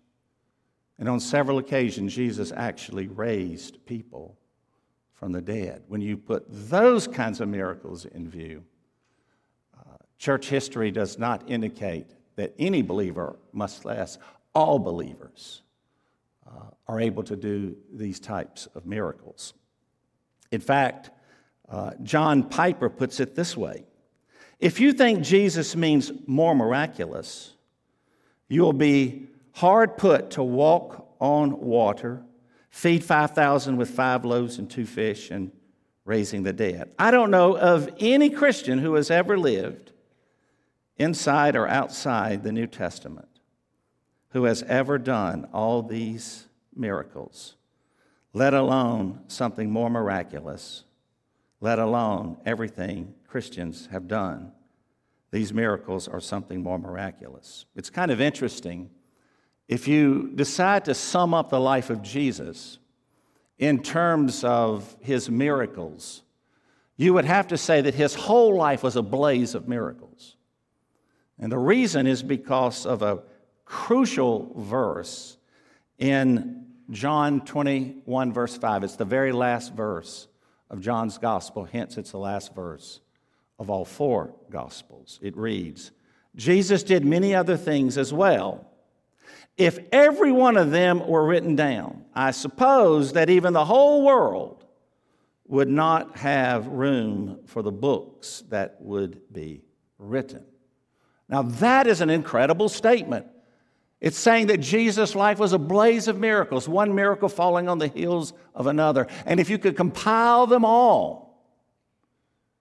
And 1.00 1.08
on 1.08 1.22
several 1.22 1.60
occasions, 1.60 2.14
Jesus 2.14 2.52
actually 2.54 3.08
raised 3.08 3.86
people 3.86 4.38
from 5.14 5.32
the 5.32 5.42
dead. 5.42 5.84
When 5.88 6.02
you 6.02 6.18
put 6.18 6.44
those 6.50 7.08
kinds 7.08 7.40
of 7.40 7.48
miracles 7.48 8.04
in 8.04 8.30
view, 8.30 8.66
uh, 9.78 9.96
church 10.18 10.50
history 10.50 10.92
does 10.92 11.18
not 11.18 11.50
indicate 11.50 12.08
that 12.36 12.54
any 12.60 12.82
believer, 12.82 13.38
much 13.54 13.86
less 13.86 14.18
all 14.54 14.78
believers, 14.78 15.62
uh, 16.56 16.60
are 16.88 17.00
able 17.00 17.24
to 17.24 17.36
do 17.36 17.76
these 17.94 18.20
types 18.20 18.68
of 18.76 18.86
miracles. 18.86 19.54
In 20.52 20.62
fact, 20.62 21.12
uh, 21.70 21.92
John 22.04 22.44
Piper 22.44 22.90
puts 22.90 23.20
it 23.20 23.36
this 23.36 23.58
way 23.58 23.84
If 24.60 24.80
you 24.80 24.94
think 24.94 25.24
Jesus 25.24 25.76
means 25.76 26.12
more 26.28 26.56
miraculous, 26.56 27.56
you 28.48 28.62
will 28.62 28.74
be 28.74 29.28
hard 29.54 29.98
put 29.98 30.32
to 30.32 30.44
walk 30.44 31.08
on 31.20 31.60
water, 31.60 32.22
feed 32.70 33.04
5,000 33.04 33.78
with 33.78 33.90
five 33.90 34.26
loaves 34.26 34.58
and 34.60 34.70
two 34.70 34.86
fish, 34.86 35.32
and 35.32 35.52
raising 36.04 36.44
the 36.44 36.54
dead. 36.54 36.92
I 37.00 37.10
don't 37.10 37.32
know 37.32 37.58
of 37.58 37.90
any 38.00 38.30
Christian 38.30 38.80
who 38.80 38.94
has 38.94 39.10
ever 39.10 39.38
lived 39.38 39.92
inside 40.98 41.56
or 41.56 41.68
outside 41.68 42.44
the 42.44 42.52
New 42.52 42.68
Testament 42.68 43.35
who 44.36 44.44
has 44.44 44.64
ever 44.64 44.98
done 44.98 45.48
all 45.54 45.82
these 45.82 46.46
miracles, 46.76 47.56
let 48.34 48.54
alone 48.54 49.18
something 49.28 49.72
more 49.72 49.90
miraculous, 49.90 50.84
let 51.62 51.80
alone 51.80 52.36
everything 52.46 53.14
Christians 53.30 53.88
have 53.94 54.10
done. 54.10 54.52
These 55.32 55.54
miracles 55.54 56.10
are 56.10 56.20
something 56.20 56.62
more 56.62 56.78
miraculous. 56.78 57.66
It's 57.78 57.90
kind 57.90 58.12
of 58.12 58.20
interesting 58.20 58.90
if 59.70 59.88
you 59.88 60.32
decide 60.36 60.84
to 60.86 60.94
sum 60.94 61.34
up 61.34 61.50
the 61.50 61.62
life 61.62 61.90
of 61.90 62.02
Jesus 62.02 62.78
in 63.58 63.82
terms 63.82 64.44
of 64.44 64.98
his 65.00 65.30
miracles, 65.30 66.24
you 66.98 67.14
would 67.14 67.24
have 67.24 67.48
to 67.48 67.58
say 67.58 67.80
that 67.80 67.96
his 67.96 68.14
whole 68.14 68.54
life 68.54 68.84
was 68.84 68.98
a 68.98 69.02
blaze 69.02 69.56
of 69.56 69.70
miracles. 69.70 70.36
And 71.40 71.50
the 71.50 71.58
reason 71.58 72.06
is 72.06 72.22
because 72.22 72.86
of 72.86 73.02
a 73.02 73.24
crucial 73.66 74.54
verse 74.56 75.38
in 75.98 76.66
John 76.92 77.42
21, 77.42 78.32
verse 78.32 78.58
5. 78.58 78.84
It's 78.84 78.96
the 78.96 79.06
very 79.06 79.32
last 79.32 79.74
verse 79.74 80.28
of 80.70 80.82
John's 80.82 81.18
gospel, 81.18 81.66
hence, 81.66 81.98
it's 81.98 82.12
the 82.12 82.18
last 82.18 82.56
verse 82.56 83.02
of 83.60 83.70
all 83.70 83.86
four 83.86 84.34
gospels. 84.50 85.20
It 85.22 85.36
reads 85.38 85.92
Jesus 86.36 86.84
did 86.84 87.06
many 87.06 87.34
other 87.34 87.56
things 87.56 87.98
as 87.98 88.12
well. 88.14 88.70
If 89.58 89.80
every 89.92 90.32
one 90.32 90.58
of 90.58 90.72
them 90.72 91.08
were 91.08 91.26
written 91.26 91.56
down, 91.56 92.04
I 92.14 92.32
suppose 92.32 93.14
that 93.14 93.30
even 93.30 93.54
the 93.54 93.64
whole 93.64 94.04
world 94.04 94.66
would 95.48 95.70
not 95.70 96.18
have 96.18 96.68
room 96.68 97.40
for 97.46 97.62
the 97.62 97.72
books 97.72 98.44
that 98.50 98.78
would 98.82 99.22
be 99.32 99.64
written. 99.98 100.44
Now, 101.30 101.44
that 101.44 101.88
is 101.88 102.02
an 102.02 102.10
incredible 102.10 102.68
statement. 102.68 103.28
It's 104.02 104.18
saying 104.18 104.48
that 104.48 104.60
Jesus' 104.60 105.16
life 105.16 105.40
was 105.40 105.54
a 105.54 105.58
blaze 105.58 106.08
of 106.08 106.20
miracles, 106.20 106.68
one 106.68 106.94
miracle 106.94 107.30
falling 107.30 107.70
on 107.70 107.80
the 107.80 107.88
heels 107.88 108.34
of 108.54 108.68
another. 108.68 109.08
And 109.26 109.40
if 109.40 109.50
you 109.50 109.58
could 109.58 109.76
compile 109.76 110.48
them 110.48 110.66
all, 110.66 111.26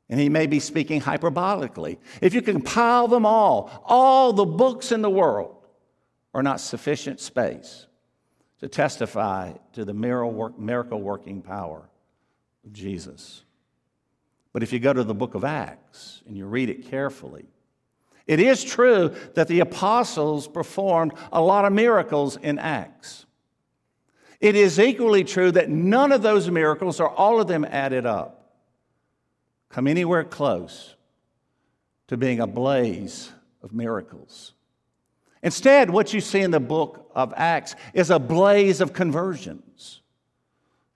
and 0.08 0.20
he 0.20 0.28
may 0.28 0.46
be 0.46 0.60
speaking 0.60 1.00
hyperbolically, 1.00 1.98
if 2.20 2.34
you 2.34 2.42
could 2.42 2.54
compile 2.54 3.08
them 3.08 3.26
all, 3.26 3.82
all 3.84 4.32
the 4.32 4.44
books 4.44 4.92
in 4.92 5.02
the 5.02 5.10
world 5.10 5.56
are 6.32 6.42
not 6.42 6.60
sufficient 6.60 7.20
space 7.20 7.86
to 8.60 8.68
testify 8.68 9.52
to 9.72 9.84
the 9.84 9.94
miracle 9.94 11.00
working 11.00 11.42
power 11.42 11.88
of 12.64 12.72
Jesus. 12.72 13.42
But 14.52 14.62
if 14.62 14.72
you 14.72 14.78
go 14.78 14.92
to 14.92 15.04
the 15.04 15.14
book 15.14 15.34
of 15.34 15.44
Acts 15.44 16.22
and 16.26 16.36
you 16.36 16.46
read 16.46 16.70
it 16.70 16.88
carefully, 16.88 17.46
it 18.26 18.40
is 18.40 18.64
true 18.64 19.14
that 19.34 19.48
the 19.48 19.60
apostles 19.60 20.48
performed 20.48 21.12
a 21.32 21.40
lot 21.40 21.64
of 21.64 21.72
miracles 21.72 22.36
in 22.36 22.58
Acts. 22.58 23.26
It 24.40 24.56
is 24.56 24.78
equally 24.78 25.24
true 25.24 25.52
that 25.52 25.68
none 25.70 26.12
of 26.12 26.22
those 26.22 26.50
miracles, 26.50 27.00
or 27.00 27.08
all 27.08 27.40
of 27.40 27.48
them 27.48 27.64
added 27.64 28.06
up, 28.06 28.56
come 29.68 29.86
anywhere 29.86 30.24
close 30.24 30.96
to 32.08 32.16
being 32.16 32.40
a 32.40 32.46
blaze 32.46 33.30
of 33.62 33.72
miracles. 33.72 34.52
Instead, 35.42 35.90
what 35.90 36.14
you 36.14 36.20
see 36.20 36.40
in 36.40 36.50
the 36.50 36.60
book 36.60 37.10
of 37.14 37.34
Acts 37.36 37.74
is 37.92 38.10
a 38.10 38.18
blaze 38.18 38.80
of 38.80 38.92
conversions 38.92 40.00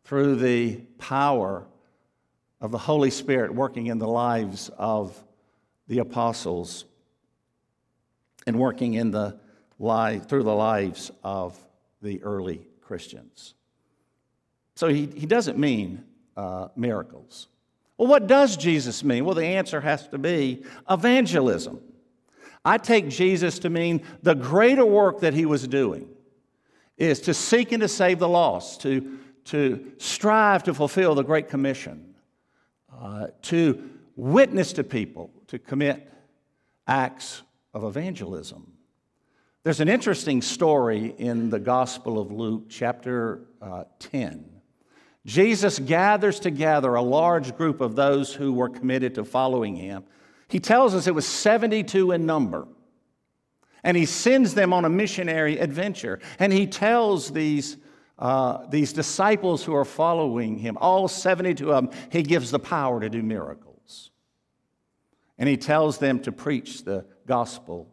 through 0.05 0.37
the 0.37 0.77
power 0.99 1.67
of 2.61 2.71
the 2.71 2.79
Holy 2.79 3.11
Spirit 3.11 3.55
working 3.55 3.87
in 3.87 3.99
the 3.99 4.09
lives 4.09 4.71
of 4.79 5.23
the 5.87 5.99
apostles 5.99 6.87
and 8.49 8.59
working 8.59 8.95
in 8.95 9.11
the 9.11 9.38
li- 9.78 10.21
through 10.26 10.43
the 10.43 10.55
lives 10.55 11.11
of 11.23 11.55
the 12.00 12.23
early 12.23 12.67
Christians. 12.81 13.55
So 14.75 14.88
he, 14.88 15.07
he 15.07 15.26
doesn't 15.26 15.59
mean 15.59 16.02
uh, 16.35 16.69
miracles. 16.75 17.49
Well, 17.99 18.09
what 18.09 18.26
does 18.26 18.57
Jesus 18.57 19.05
mean? 19.05 19.26
Well, 19.26 19.35
the 19.35 19.45
answer 19.45 19.83
has 19.83 20.09
to 20.09 20.19
be 20.19 20.64
evangelism. 20.88 21.81
I 22.64 22.78
take 22.78 23.11
Jesus 23.11 23.59
to 23.61 23.71
mean 23.71 24.02
the 24.23 24.35
greater 24.35 24.87
work 24.87 25.21
that 25.21 25.35
he 25.35 25.45
was 25.45 25.69
doing 25.69 26.09
is 26.97 27.21
to 27.21 27.35
seek 27.35 27.73
and 27.73 27.83
to 27.83 27.88
save 27.88 28.19
the 28.19 28.28
lost, 28.28 28.81
to, 28.83 29.19
to 29.45 29.93
strive 29.99 30.62
to 30.64 30.73
fulfill 30.73 31.14
the 31.14 31.23
Great 31.23 31.50
Commission, 31.50 32.14
uh, 32.99 33.26
to 33.43 33.90
witness 34.17 34.73
to 34.73 34.85
people, 34.85 35.31
to 35.49 35.59
commit 35.59 36.11
acts 36.87 37.43
of 37.75 37.85
evangelism. 37.85 38.73
There's 39.65 39.81
an 39.81 39.89
interesting 39.89 40.41
story 40.43 41.15
in 41.19 41.51
the 41.51 41.59
Gospel 41.59 42.19
of 42.19 42.31
Luke, 42.31 42.65
chapter 42.69 43.43
uh, 43.61 43.85
10. 43.99 44.49
Jesus 45.27 45.79
gathers 45.79 46.41
together 46.41 46.95
a 46.95 47.03
large 47.03 47.57
group 47.57 47.81
of 47.81 47.95
those 47.95 48.33
who 48.33 48.53
were 48.53 48.69
committed 48.69 49.17
to 49.17 49.25
following 49.25 49.77
him. 49.77 50.05
He 50.49 50.61
tells 50.61 50.95
us 50.95 51.07
it 51.07 51.15
was 51.15 51.27
72 51.27 52.13
in 52.13 52.25
number. 52.25 52.67
And 53.85 53.97
he 53.97 54.07
sends 54.07 54.55
them 54.55 54.73
on 54.73 54.85
a 54.85 54.89
missionary 54.89 55.59
adventure. 55.59 56.21
And 56.39 56.53
he 56.53 56.67
tells 56.67 57.31
these 57.31 57.77
uh, 58.19 58.67
these 58.69 58.93
disciples 58.93 59.63
who 59.63 59.75
are 59.75 59.85
following 59.85 60.59
him, 60.59 60.77
all 60.81 61.07
72 61.07 61.73
of 61.73 61.85
them, 61.89 62.01
he 62.11 62.23
gives 62.23 62.51
the 62.51 62.59
power 62.59 63.01
to 63.01 63.09
do 63.09 63.23
miracles. 63.23 64.11
And 65.39 65.49
he 65.49 65.57
tells 65.57 65.99
them 65.99 66.19
to 66.21 66.33
preach 66.33 66.83
the 66.83 67.07
gospel 67.29 67.87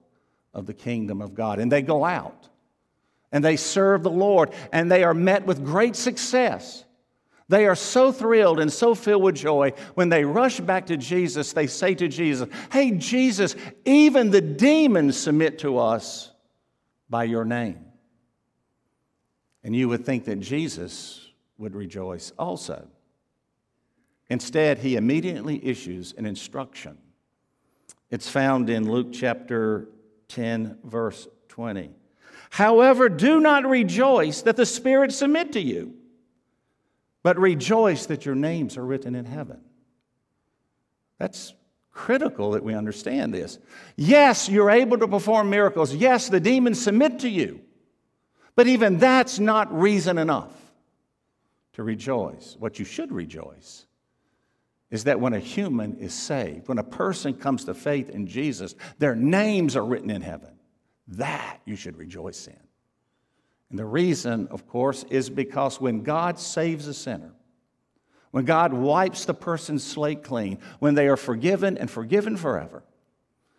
of 0.56 0.65
the 0.65 0.74
kingdom 0.74 1.22
of 1.22 1.36
God. 1.36 1.60
And 1.60 1.72
they 1.72 1.84
go 1.84 2.04
out 2.04 2.50
and 3.32 3.44
they 3.44 3.58
serve 3.58 4.01
the 4.01 4.10
Lord 4.10 4.51
and 4.72 4.89
they 4.89 5.04
are 5.04 5.13
met 5.13 5.46
with 5.46 5.63
great 5.63 5.96
success. 5.96 6.84
They 7.48 7.68
are 7.68 7.75
so 7.75 8.12
thrilled 8.12 8.60
and 8.60 8.74
so 8.74 8.96
filled 8.96 9.22
with 9.22 9.36
joy. 9.36 9.74
When 9.94 10.10
they 10.10 10.25
rush 10.25 10.60
back 10.60 10.88
to 10.88 10.98
Jesus, 10.98 11.54
they 11.54 11.68
say 11.68 11.94
to 11.94 12.08
Jesus, 12.08 12.50
Hey, 12.72 12.92
Jesus, 12.92 13.56
even 13.84 14.32
the 14.32 14.42
demons 14.42 15.15
submit 15.15 15.60
to 15.60 15.77
us 15.77 16.32
by 17.08 17.25
your 17.25 17.46
name. 17.46 17.86
And 19.63 19.75
you 19.75 19.89
would 19.89 20.06
think 20.06 20.25
that 20.25 20.39
Jesus 20.39 21.30
would 21.58 21.75
rejoice 21.75 22.32
also. 22.39 22.88
Instead, 24.30 24.80
he 24.80 24.96
immediately 24.96 25.63
issues 25.63 26.13
an 26.18 26.25
instruction. 26.25 26.98
It's 28.10 28.30
found 28.30 28.70
in 28.70 28.89
Luke 28.89 29.12
chapter 29.12 29.89
10, 30.30 30.80
verse 30.84 31.27
20. 31.50 31.92
However, 32.50 33.10
do 33.10 33.39
not 33.39 33.65
rejoice 33.65 34.42
that 34.44 34.56
the 34.56 34.65
spirits 34.65 35.18
submit 35.18 35.54
to 35.54 35.60
you, 35.60 35.96
but 37.24 37.38
rejoice 37.38 38.06
that 38.06 38.25
your 38.25 38.36
names 38.36 38.77
are 38.77 38.86
written 38.86 39.15
in 39.15 39.25
heaven. 39.25 39.62
That's 41.18 41.54
critical 41.92 42.51
that 42.51 42.63
we 42.63 42.74
understand 42.74 43.34
this. 43.34 43.58
Yes, 43.96 44.48
you're 44.48 44.70
able 44.70 44.98
to 45.00 45.08
perform 45.08 45.50
miracles. 45.50 45.94
Yes, 45.94 46.30
the 46.30 46.39
demons 46.39 46.82
submit 46.82 47.20
to 47.20 47.30
you. 47.30 47.62
But 48.56 48.68
even 48.68 48.98
that's 49.00 49.39
not 49.39 49.77
reason 49.77 50.18
enough 50.18 50.54
to 51.74 51.84
rejoice. 51.84 52.56
What 52.60 52.80
you 52.80 52.86
should 52.86 53.12
rejoice 53.12 53.86
is 54.95 55.03
that 55.03 55.19
when 55.19 55.33
a 55.33 55.39
human 55.39 55.97
is 55.97 56.13
saved, 56.13 56.69
when 56.69 56.77
a 56.77 56.83
person 56.83 57.33
comes 57.33 57.65
to 57.65 57.73
faith 57.73 58.09
in 58.09 58.25
Jesus, 58.25 58.75
their 58.97 59.13
names 59.13 59.75
are 59.75 59.83
written 59.83 60.09
in 60.09 60.21
heaven. 60.21 60.57
That 61.09 61.59
you 61.65 61.75
should 61.75 61.97
rejoice 61.97 62.47
in. 62.47 62.57
And 63.69 63.77
the 63.77 63.83
reason, 63.83 64.47
of 64.51 64.69
course, 64.69 65.03
is 65.09 65.29
because 65.29 65.81
when 65.81 66.01
God 66.01 66.39
saves 66.39 66.87
a 66.87 66.93
sinner, 66.93 67.33
when 68.31 68.45
God 68.45 68.71
wipes 68.71 69.25
the 69.25 69.33
person's 69.33 69.83
slate 69.83 70.23
clean, 70.23 70.59
when 70.79 70.95
they 70.95 71.09
are 71.09 71.17
forgiven 71.17 71.77
and 71.77 71.91
forgiven 71.91 72.37
forever, 72.37 72.81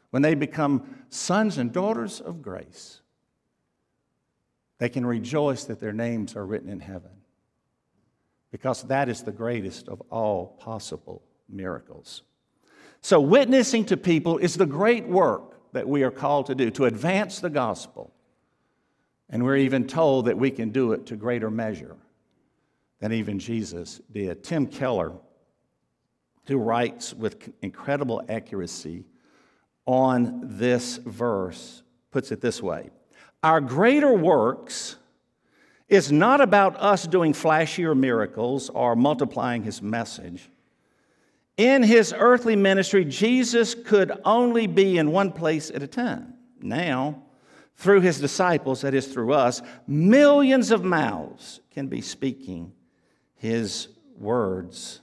when 0.09 0.23
they 0.23 0.35
become 0.35 1.05
sons 1.11 1.59
and 1.59 1.71
daughters 1.71 2.19
of 2.19 2.41
grace, 2.41 3.03
they 4.79 4.89
can 4.89 5.05
rejoice 5.05 5.65
that 5.65 5.81
their 5.81 5.93
names 5.93 6.35
are 6.35 6.47
written 6.47 6.71
in 6.71 6.81
heaven 6.81 7.11
because 8.51 8.85
that 8.85 9.11
is 9.11 9.23
the 9.23 9.33
greatest 9.33 9.87
of 9.87 10.01
all 10.09 10.57
possible 10.59 11.23
miracles. 11.49 12.23
So, 13.01 13.21
witnessing 13.21 13.85
to 13.87 13.97
people 13.97 14.39
is 14.39 14.57
the 14.57 14.67
great 14.67 15.07
work 15.07 15.73
that 15.73 15.89
we 15.89 16.03
are 16.03 16.11
called 16.11 16.47
to 16.47 16.55
do 16.55 16.71
to 16.73 16.87
advance 16.87 17.41
the 17.41 17.51
gospel. 17.51 18.13
And 19.29 19.45
we're 19.45 19.57
even 19.57 19.87
told 19.87 20.27
that 20.27 20.39
we 20.39 20.51
can 20.51 20.71
do 20.71 20.93
it 20.93 21.07
to 21.07 21.17
greater 21.17 21.51
measure 21.51 21.97
than 23.01 23.13
even 23.13 23.39
Jesus 23.39 24.01
did. 24.11 24.43
Tim 24.43 24.67
Keller, 24.67 25.13
who 26.47 26.59
writes 26.59 27.13
with 27.13 27.53
incredible 27.63 28.23
accuracy 28.29 29.05
on 29.85 30.41
this 30.43 30.97
verse, 30.99 31.83
puts 32.11 32.33
it 32.33 32.41
this 32.41 32.63
way 32.63 32.91
our 33.43 33.61
greater 33.61 34.13
works 34.13 34.97
is 35.89 36.11
not 36.11 36.41
about 36.41 36.77
us 36.77 37.07
doing 37.07 37.33
flashier 37.33 37.97
miracles 37.97 38.71
or 38.71 38.97
multiplying 38.97 39.63
his 39.63 39.81
message. 39.81 40.51
In 41.57 41.83
his 41.83 42.15
earthly 42.17 42.57
ministry, 42.57 43.05
Jesus 43.05 43.75
could 43.75 44.13
only 44.25 44.67
be 44.67 44.99
in 44.99 45.11
one 45.11 45.33
place 45.33 45.71
at 45.71 45.83
a 45.83 45.87
time. 45.87 46.35
Now, 46.61 47.23
through 47.77 48.03
his 48.03 48.21
disciples, 48.21 48.83
that 48.83 48.95
is, 48.95 49.07
through 49.07 49.33
us, 49.33 49.63
millions 49.87 50.71
of 50.71 50.85
mouths 50.85 51.61
can 51.71 51.89
be 51.89 52.01
speaking 52.01 52.73
his 53.35 53.89
words 54.19 55.01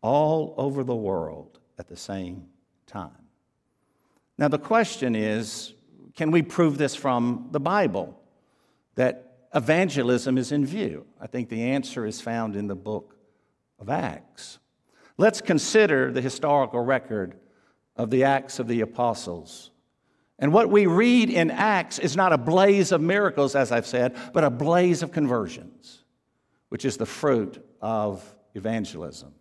all 0.00 0.54
over 0.56 0.84
the 0.84 0.94
world 0.94 1.58
at 1.78 1.88
the 1.88 1.96
same 1.96 2.46
time. 2.86 3.10
Now, 4.38 4.48
the 4.48 4.58
question 4.58 5.14
is 5.14 5.72
can 6.14 6.30
we 6.30 6.42
prove 6.42 6.78
this 6.78 6.94
from 6.94 7.48
the 7.50 7.60
Bible 7.60 8.20
that 8.94 9.48
evangelism 9.54 10.38
is 10.38 10.52
in 10.52 10.64
view? 10.64 11.06
I 11.20 11.26
think 11.26 11.48
the 11.48 11.62
answer 11.62 12.06
is 12.06 12.20
found 12.20 12.54
in 12.54 12.68
the 12.68 12.76
book 12.76 13.16
of 13.80 13.88
Acts. 13.88 14.58
Let's 15.16 15.40
consider 15.40 16.10
the 16.10 16.20
historical 16.20 16.80
record 16.80 17.36
of 17.96 18.10
the 18.10 18.24
Acts 18.24 18.58
of 18.58 18.66
the 18.66 18.80
Apostles. 18.80 19.70
And 20.38 20.52
what 20.52 20.68
we 20.68 20.86
read 20.86 21.30
in 21.30 21.50
Acts 21.50 21.98
is 21.98 22.16
not 22.16 22.32
a 22.32 22.38
blaze 22.38 22.90
of 22.90 23.00
miracles, 23.00 23.54
as 23.54 23.70
I've 23.70 23.86
said, 23.86 24.16
but 24.32 24.42
a 24.42 24.50
blaze 24.50 25.02
of 25.02 25.12
conversions, 25.12 26.02
which 26.68 26.84
is 26.84 26.96
the 26.96 27.06
fruit 27.06 27.64
of 27.80 28.24
evangelism. 28.54 29.32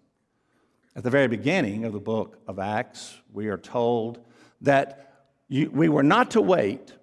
At 0.96 1.04
the 1.04 1.10
very 1.10 1.28
beginning 1.28 1.86
of 1.86 1.94
the 1.94 2.00
book 2.00 2.38
of 2.48 2.60
Acts, 2.60 3.18
we 3.32 3.48
are 3.48 3.58
told 3.58 4.20
that 4.62 5.26
you, 5.48 5.72
we 5.72 5.90
were 5.90 6.04
not 6.04 6.32
to 6.32 6.42
wait, 6.42 6.94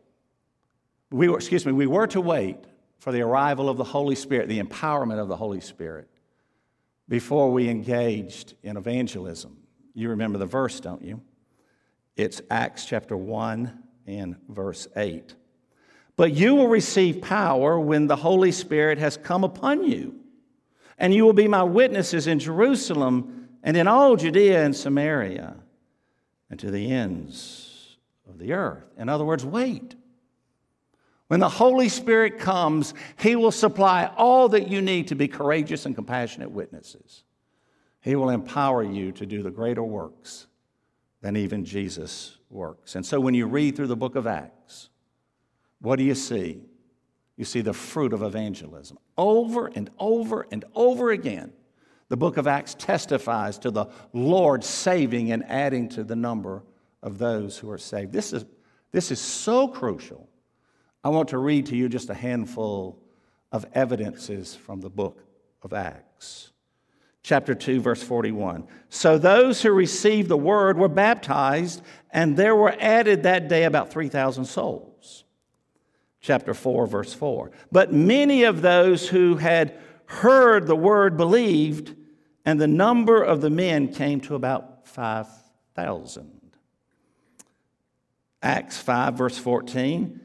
we 1.10 1.28
were, 1.28 1.36
excuse 1.36 1.66
me, 1.66 1.72
we 1.72 1.86
were 1.88 2.06
to 2.08 2.20
wait 2.20 2.58
for 2.98 3.10
the 3.10 3.22
arrival 3.22 3.68
of 3.68 3.76
the 3.76 3.84
Holy 3.84 4.14
Spirit, 4.14 4.48
the 4.48 4.62
empowerment 4.62 5.18
of 5.18 5.28
the 5.28 5.36
Holy 5.36 5.60
Spirit, 5.60 6.08
before 7.10 7.50
we 7.50 7.68
engaged 7.68 8.54
in 8.62 8.76
evangelism. 8.76 9.58
You 9.94 10.10
remember 10.10 10.38
the 10.38 10.46
verse, 10.46 10.78
don't 10.78 11.02
you? 11.02 11.20
It's 12.16 12.40
Acts 12.50 12.86
chapter 12.86 13.16
1 13.16 13.82
and 14.06 14.36
verse 14.48 14.86
8. 14.96 15.34
But 16.16 16.32
you 16.32 16.54
will 16.54 16.68
receive 16.68 17.20
power 17.20 17.80
when 17.80 18.06
the 18.06 18.16
Holy 18.16 18.52
Spirit 18.52 18.98
has 18.98 19.16
come 19.16 19.42
upon 19.42 19.84
you, 19.84 20.14
and 20.98 21.12
you 21.12 21.24
will 21.24 21.32
be 21.32 21.48
my 21.48 21.64
witnesses 21.64 22.28
in 22.28 22.38
Jerusalem 22.38 23.48
and 23.64 23.76
in 23.76 23.88
all 23.88 24.14
Judea 24.14 24.64
and 24.64 24.76
Samaria 24.76 25.56
and 26.48 26.60
to 26.60 26.70
the 26.70 26.92
ends 26.92 27.96
of 28.28 28.38
the 28.38 28.52
earth. 28.52 28.84
In 28.96 29.08
other 29.08 29.24
words, 29.24 29.44
wait. 29.44 29.96
When 31.30 31.38
the 31.38 31.48
Holy 31.48 31.88
Spirit 31.88 32.40
comes, 32.40 32.92
He 33.16 33.36
will 33.36 33.52
supply 33.52 34.10
all 34.16 34.48
that 34.48 34.66
you 34.66 34.82
need 34.82 35.06
to 35.08 35.14
be 35.14 35.28
courageous 35.28 35.86
and 35.86 35.94
compassionate 35.94 36.50
witnesses. 36.50 37.22
He 38.00 38.16
will 38.16 38.30
empower 38.30 38.82
you 38.82 39.12
to 39.12 39.24
do 39.24 39.40
the 39.40 39.52
greater 39.52 39.84
works 39.84 40.48
than 41.20 41.36
even 41.36 41.64
Jesus 41.64 42.36
works. 42.50 42.96
And 42.96 43.06
so 43.06 43.20
when 43.20 43.34
you 43.34 43.46
read 43.46 43.76
through 43.76 43.86
the 43.86 43.96
book 43.96 44.16
of 44.16 44.26
Acts, 44.26 44.90
what 45.80 46.00
do 46.00 46.02
you 46.02 46.16
see? 46.16 46.62
You 47.36 47.44
see 47.44 47.60
the 47.60 47.74
fruit 47.74 48.12
of 48.12 48.24
evangelism. 48.24 48.98
Over 49.16 49.68
and 49.68 49.88
over 50.00 50.48
and 50.50 50.64
over 50.74 51.12
again, 51.12 51.52
the 52.08 52.16
book 52.16 52.38
of 52.38 52.48
Acts 52.48 52.74
testifies 52.74 53.56
to 53.60 53.70
the 53.70 53.86
Lord 54.12 54.64
saving 54.64 55.30
and 55.30 55.44
adding 55.44 55.88
to 55.90 56.02
the 56.02 56.16
number 56.16 56.64
of 57.04 57.18
those 57.18 57.56
who 57.56 57.70
are 57.70 57.78
saved. 57.78 58.10
This 58.12 58.32
is, 58.32 58.44
this 58.90 59.12
is 59.12 59.20
so 59.20 59.68
crucial. 59.68 60.26
I 61.02 61.08
want 61.08 61.30
to 61.30 61.38
read 61.38 61.66
to 61.66 61.76
you 61.76 61.88
just 61.88 62.10
a 62.10 62.14
handful 62.14 62.98
of 63.52 63.66
evidences 63.74 64.54
from 64.54 64.80
the 64.80 64.90
book 64.90 65.24
of 65.62 65.72
Acts. 65.72 66.52
Chapter 67.22 67.54
2, 67.54 67.80
verse 67.80 68.02
41. 68.02 68.66
So 68.88 69.18
those 69.18 69.62
who 69.62 69.70
received 69.72 70.28
the 70.28 70.36
word 70.36 70.78
were 70.78 70.88
baptized, 70.88 71.82
and 72.10 72.36
there 72.36 72.56
were 72.56 72.74
added 72.78 73.22
that 73.22 73.48
day 73.48 73.64
about 73.64 73.90
3,000 73.90 74.44
souls. 74.44 75.24
Chapter 76.20 76.54
4, 76.54 76.86
verse 76.86 77.14
4. 77.14 77.50
But 77.72 77.92
many 77.92 78.44
of 78.44 78.62
those 78.62 79.08
who 79.08 79.36
had 79.36 79.78
heard 80.06 80.66
the 80.66 80.76
word 80.76 81.16
believed, 81.16 81.94
and 82.44 82.60
the 82.60 82.66
number 82.66 83.22
of 83.22 83.40
the 83.40 83.50
men 83.50 83.92
came 83.92 84.20
to 84.22 84.34
about 84.34 84.86
5,000. 84.86 86.40
Acts 88.42 88.78
5, 88.78 89.14
verse 89.14 89.38
14. 89.38 90.20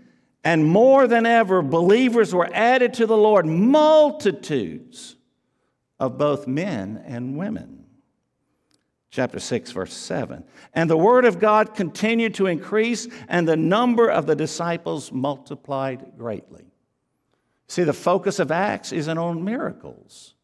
And 0.45 0.63
more 0.63 1.07
than 1.07 1.25
ever, 1.25 1.63
believers 1.63 2.33
were 2.33 2.47
added 2.53 2.93
to 2.93 3.07
the 3.07 3.17
Lord, 3.17 3.47
multitudes 3.47 5.15
of 5.99 6.19
both 6.19 6.45
men 6.45 7.03
and 7.03 7.35
women. 7.35 7.85
Chapter 9.09 9.39
6, 9.39 9.71
verse 9.71 9.93
7. 9.93 10.43
And 10.73 10.87
the 10.87 10.97
word 10.97 11.25
of 11.25 11.39
God 11.39 11.73
continued 11.73 12.35
to 12.35 12.45
increase, 12.45 13.07
and 13.27 13.47
the 13.47 13.57
number 13.57 14.07
of 14.07 14.27
the 14.27 14.35
disciples 14.35 15.11
multiplied 15.11 16.11
greatly. 16.15 16.65
See, 17.67 17.83
the 17.83 17.93
focus 17.93 18.37
of 18.37 18.51
Acts 18.51 18.91
isn't 18.91 19.17
on 19.17 19.43
miracles, 19.43 20.35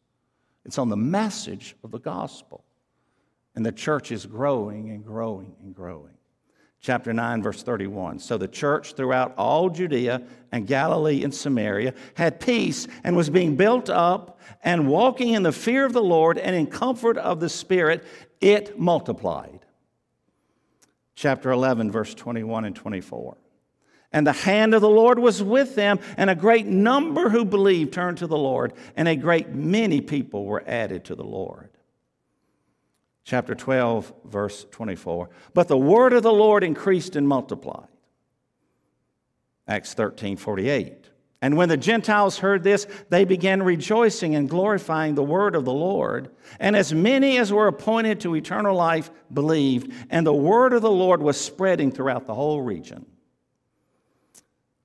it's 0.64 0.78
on 0.78 0.88
the 0.88 0.96
message 0.96 1.76
of 1.84 1.92
the 1.92 2.00
gospel. 2.00 2.64
And 3.54 3.64
the 3.64 3.72
church 3.72 4.10
is 4.10 4.24
growing 4.24 4.90
and 4.90 5.04
growing 5.04 5.54
and 5.62 5.74
growing. 5.74 6.14
Chapter 6.82 7.12
9, 7.12 7.42
verse 7.42 7.62
31. 7.62 8.18
So 8.18 8.36
the 8.36 8.48
church 8.48 8.94
throughout 8.94 9.34
all 9.38 9.70
Judea 9.70 10.22
and 10.50 10.66
Galilee 10.66 11.22
and 11.22 11.32
Samaria 11.32 11.94
had 12.14 12.40
peace 12.40 12.88
and 13.04 13.16
was 13.16 13.30
being 13.30 13.56
built 13.56 13.88
up 13.88 14.40
and 14.64 14.88
walking 14.88 15.32
in 15.32 15.44
the 15.44 15.52
fear 15.52 15.86
of 15.86 15.92
the 15.92 16.02
Lord 16.02 16.38
and 16.38 16.54
in 16.54 16.66
comfort 16.66 17.16
of 17.16 17.38
the 17.38 17.48
Spirit, 17.48 18.04
it 18.40 18.78
multiplied. 18.78 19.60
Chapter 21.14 21.52
11, 21.52 21.92
verse 21.92 22.14
21 22.14 22.64
and 22.64 22.74
24. 22.74 23.36
And 24.12 24.26
the 24.26 24.32
hand 24.32 24.74
of 24.74 24.82
the 24.82 24.90
Lord 24.90 25.18
was 25.18 25.42
with 25.42 25.74
them, 25.74 25.98
and 26.18 26.28
a 26.28 26.34
great 26.34 26.66
number 26.66 27.30
who 27.30 27.46
believed 27.46 27.94
turned 27.94 28.18
to 28.18 28.26
the 28.26 28.36
Lord, 28.36 28.74
and 28.94 29.08
a 29.08 29.16
great 29.16 29.50
many 29.50 30.00
people 30.02 30.44
were 30.44 30.64
added 30.66 31.04
to 31.04 31.14
the 31.14 31.24
Lord 31.24 31.71
chapter 33.24 33.54
12, 33.54 34.12
verse 34.24 34.66
24. 34.70 35.30
But 35.54 35.68
the 35.68 35.78
word 35.78 36.12
of 36.12 36.22
the 36.22 36.32
Lord 36.32 36.64
increased 36.64 37.16
and 37.16 37.26
multiplied. 37.26 37.88
Acts 39.68 39.94
13, 39.94 40.36
48. 40.36 41.08
And 41.40 41.56
when 41.56 41.68
the 41.68 41.76
Gentiles 41.76 42.38
heard 42.38 42.62
this, 42.62 42.86
they 43.08 43.24
began 43.24 43.64
rejoicing 43.64 44.36
and 44.36 44.48
glorifying 44.48 45.16
the 45.16 45.24
word 45.24 45.56
of 45.56 45.64
the 45.64 45.72
Lord. 45.72 46.30
And 46.60 46.76
as 46.76 46.94
many 46.94 47.36
as 47.38 47.52
were 47.52 47.66
appointed 47.66 48.20
to 48.20 48.36
eternal 48.36 48.76
life 48.76 49.10
believed, 49.32 49.92
and 50.08 50.24
the 50.24 50.32
word 50.32 50.72
of 50.72 50.82
the 50.82 50.90
Lord 50.90 51.20
was 51.20 51.40
spreading 51.40 51.90
throughout 51.90 52.26
the 52.26 52.34
whole 52.34 52.62
region. 52.62 53.06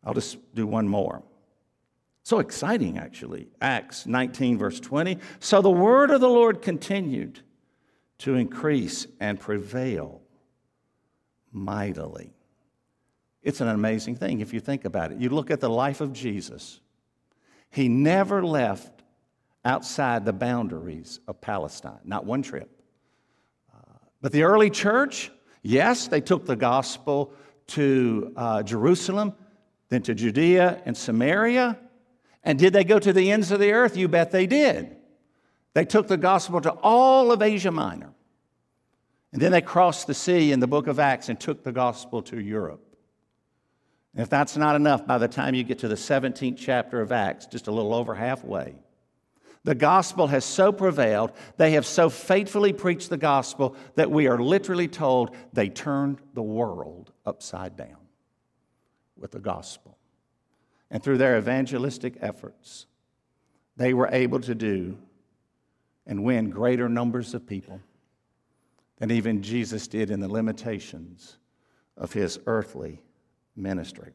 I'll 0.03 0.15
just 0.15 0.37
do 0.55 0.65
one 0.65 0.87
more. 0.87 1.21
So 2.23 2.39
exciting, 2.39 2.97
actually. 2.97 3.49
Acts 3.61 4.07
19, 4.07 4.57
verse 4.57 4.79
20. 4.79 5.19
So 5.39 5.61
the 5.61 5.69
word 5.69 6.09
of 6.09 6.21
the 6.21 6.29
Lord 6.29 6.61
continued 6.61 7.41
to 8.19 8.35
increase 8.35 9.07
and 9.19 9.39
prevail 9.39 10.21
mightily. 11.51 12.33
It's 13.43 13.61
an 13.61 13.69
amazing 13.69 14.15
thing 14.15 14.41
if 14.41 14.53
you 14.53 14.59
think 14.59 14.85
about 14.85 15.11
it. 15.11 15.19
You 15.19 15.29
look 15.29 15.51
at 15.51 15.59
the 15.61 15.69
life 15.69 16.01
of 16.01 16.11
Jesus, 16.11 16.81
he 17.69 17.87
never 17.87 18.43
left 18.43 19.03
outside 19.63 20.25
the 20.25 20.33
boundaries 20.33 21.19
of 21.27 21.39
Palestine, 21.39 21.99
not 22.03 22.25
one 22.25 22.41
trip. 22.41 22.69
Uh, 23.73 23.79
but 24.21 24.31
the 24.31 24.43
early 24.43 24.69
church, 24.69 25.31
yes, 25.61 26.07
they 26.07 26.21
took 26.21 26.45
the 26.45 26.55
gospel 26.55 27.33
to 27.67 28.33
uh, 28.35 28.63
Jerusalem, 28.63 29.33
then 29.89 30.01
to 30.03 30.13
Judea 30.13 30.81
and 30.85 30.97
Samaria. 30.97 31.77
And 32.43 32.57
did 32.57 32.73
they 32.73 32.83
go 32.83 32.99
to 32.99 33.13
the 33.13 33.31
ends 33.31 33.51
of 33.51 33.59
the 33.59 33.71
earth? 33.71 33.95
You 33.95 34.07
bet 34.07 34.31
they 34.31 34.47
did. 34.47 34.96
They 35.77 35.85
took 35.85 36.07
the 36.07 36.17
gospel 36.17 36.59
to 36.61 36.71
all 36.71 37.31
of 37.31 37.43
Asia 37.43 37.69
Minor. 37.69 38.09
And 39.31 39.39
then 39.39 39.51
they 39.51 39.61
crossed 39.61 40.07
the 40.07 40.15
sea 40.15 40.51
in 40.51 40.59
the 40.59 40.65
book 40.65 40.87
of 40.87 40.97
Acts 40.97 41.29
and 41.29 41.39
took 41.39 41.63
the 41.63 41.71
gospel 41.71 42.23
to 42.23 42.39
Europe. 42.39 42.83
And 44.15 44.23
if 44.23 44.27
that's 44.27 44.57
not 44.57 44.75
enough, 44.75 45.05
by 45.05 45.19
the 45.19 45.27
time 45.27 45.53
you 45.53 45.63
get 45.63 45.77
to 45.77 45.87
the 45.87 45.93
17th 45.93 46.57
chapter 46.57 46.99
of 46.99 47.11
Acts, 47.11 47.45
just 47.45 47.67
a 47.67 47.71
little 47.71 47.93
over 47.93 48.15
halfway, 48.15 48.73
the 49.65 49.75
gospel 49.75 50.25
has 50.25 50.43
so 50.43 50.71
prevailed, 50.71 51.31
they 51.57 51.73
have 51.73 51.85
so 51.85 52.09
faithfully 52.09 52.73
preached 52.73 53.11
the 53.11 53.17
gospel 53.17 53.75
that 53.93 54.09
we 54.09 54.25
are 54.25 54.39
literally 54.39 54.87
told 54.87 55.35
they 55.53 55.69
turned 55.69 56.17
the 56.33 56.41
world 56.41 57.11
upside 57.23 57.77
down 57.77 58.07
with 59.15 59.29
the 59.29 59.39
gospel. 59.39 59.95
And 60.89 61.03
through 61.03 61.19
their 61.19 61.37
evangelistic 61.37 62.17
efforts, 62.19 62.87
they 63.75 63.93
were 63.93 64.09
able 64.11 64.39
to 64.39 64.55
do 64.55 64.97
and 66.07 66.23
win 66.23 66.49
greater 66.49 66.89
numbers 66.89 67.33
of 67.33 67.45
people 67.45 67.81
than 68.97 69.11
even 69.11 69.43
Jesus 69.43 69.87
did 69.87 70.09
in 70.09 70.19
the 70.19 70.27
limitations 70.27 71.37
of 71.95 72.13
his 72.13 72.39
earthly 72.47 73.01
ministry. 73.55 74.13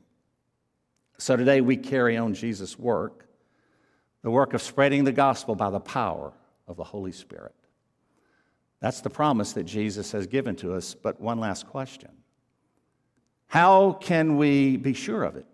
So 1.18 1.37
today 1.37 1.61
we 1.61 1.76
carry 1.76 2.16
on 2.16 2.35
Jesus' 2.35 2.78
work, 2.78 3.28
the 4.22 4.31
work 4.31 4.55
of 4.55 4.62
spreading 4.62 5.05
the 5.05 5.12
gospel 5.12 5.55
by 5.55 5.70
the 5.70 5.81
power 5.81 6.33
of 6.66 6.76
the 6.76 6.85
Holy 6.85 7.12
Spirit. 7.12 7.55
That's 8.81 9.02
the 9.02 9.11
promise 9.11 9.52
that 9.52 9.64
Jesus 9.64 10.11
has 10.12 10.26
given 10.26 10.57
to 10.57 10.74
us. 10.74 10.94
But 10.94 11.20
one 11.20 11.38
last 11.38 11.68
question 11.68 12.11
How 13.46 13.92
can 13.92 14.37
we 14.37 14.76
be 14.76 14.94
sure 14.94 15.22
of 15.22 15.37
it? 15.37 15.46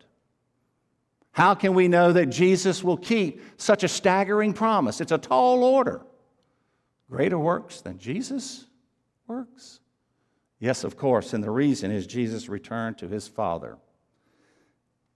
How 1.32 1.54
can 1.54 1.74
we 1.74 1.88
know 1.88 2.12
that 2.12 2.26
Jesus 2.26 2.82
will 2.82 2.96
keep 2.96 3.42
such 3.58 3.84
a 3.84 3.88
staggering 3.88 4.54
promise? 4.54 5.00
It's 5.00 5.12
a 5.12 5.18
tall 5.18 5.62
order. 5.62 6.00
Greater 7.10 7.38
works 7.38 7.80
than 7.80 7.98
Jesus? 7.98 8.66
works? 9.28 9.80
Yes, 10.58 10.82
of 10.82 10.96
course. 10.96 11.34
And 11.34 11.44
the 11.44 11.50
reason 11.50 11.92
is 11.92 12.06
Jesus 12.06 12.48
returned 12.48 12.98
to 12.98 13.08
his 13.08 13.28
Father. 13.28 13.78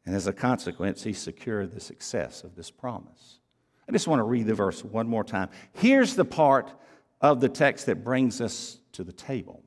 And 0.05 0.14
as 0.14 0.26
a 0.26 0.33
consequence, 0.33 1.02
he 1.02 1.12
secured 1.12 1.72
the 1.72 1.81
success 1.81 2.44
of 2.44 2.55
this 2.55 2.70
promise. 2.70 3.40
I 3.88 3.92
just 3.92 4.07
want 4.07 4.20
to 4.20 4.24
read 4.24 4.46
the 4.46 4.55
verse 4.55 4.85
one 4.85 5.09
more 5.09 5.24
time. 5.24 5.48
Here's 5.72 6.14
the 6.14 6.24
part 6.24 6.72
of 7.20 7.40
the 7.40 7.48
text 7.48 7.87
that 7.87 8.05
brings 8.05 8.40
us 8.40 8.78
to 8.92 9.02
the 9.02 9.12
table. 9.12 9.62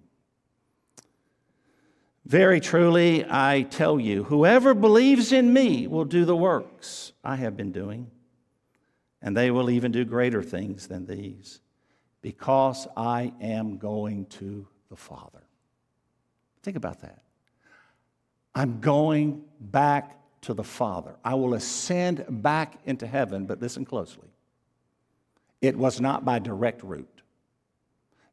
Very 2.25 2.59
truly, 2.59 3.25
I 3.29 3.63
tell 3.63 3.99
you, 3.99 4.23
whoever 4.23 4.73
believes 4.73 5.31
in 5.31 5.53
me 5.53 5.87
will 5.87 6.05
do 6.05 6.25
the 6.25 6.35
works 6.35 7.13
I 7.23 7.35
have 7.35 7.55
been 7.55 7.71
doing, 7.71 8.09
and 9.21 9.37
they 9.37 9.51
will 9.51 9.69
even 9.69 9.91
do 9.91 10.05
greater 10.05 10.41
things 10.41 10.87
than 10.87 11.05
these 11.05 11.61
because 12.25 12.87
I 12.97 13.31
am 13.39 13.77
going 13.77 14.25
to 14.25 14.67
the 14.89 14.95
Father. 14.95 15.43
Think 16.63 16.75
about 16.75 17.01
that. 17.01 17.21
I'm 18.55 18.79
going 18.79 19.43
back 19.59 20.17
to 20.41 20.55
the 20.55 20.63
Father. 20.63 21.17
I 21.23 21.35
will 21.35 21.53
ascend 21.53 22.25
back 22.27 22.79
into 22.85 23.05
heaven, 23.05 23.45
but 23.45 23.61
listen 23.61 23.85
closely. 23.85 24.27
It 25.61 25.77
was 25.77 26.01
not 26.01 26.25
by 26.25 26.39
direct 26.39 26.81
route. 26.81 27.21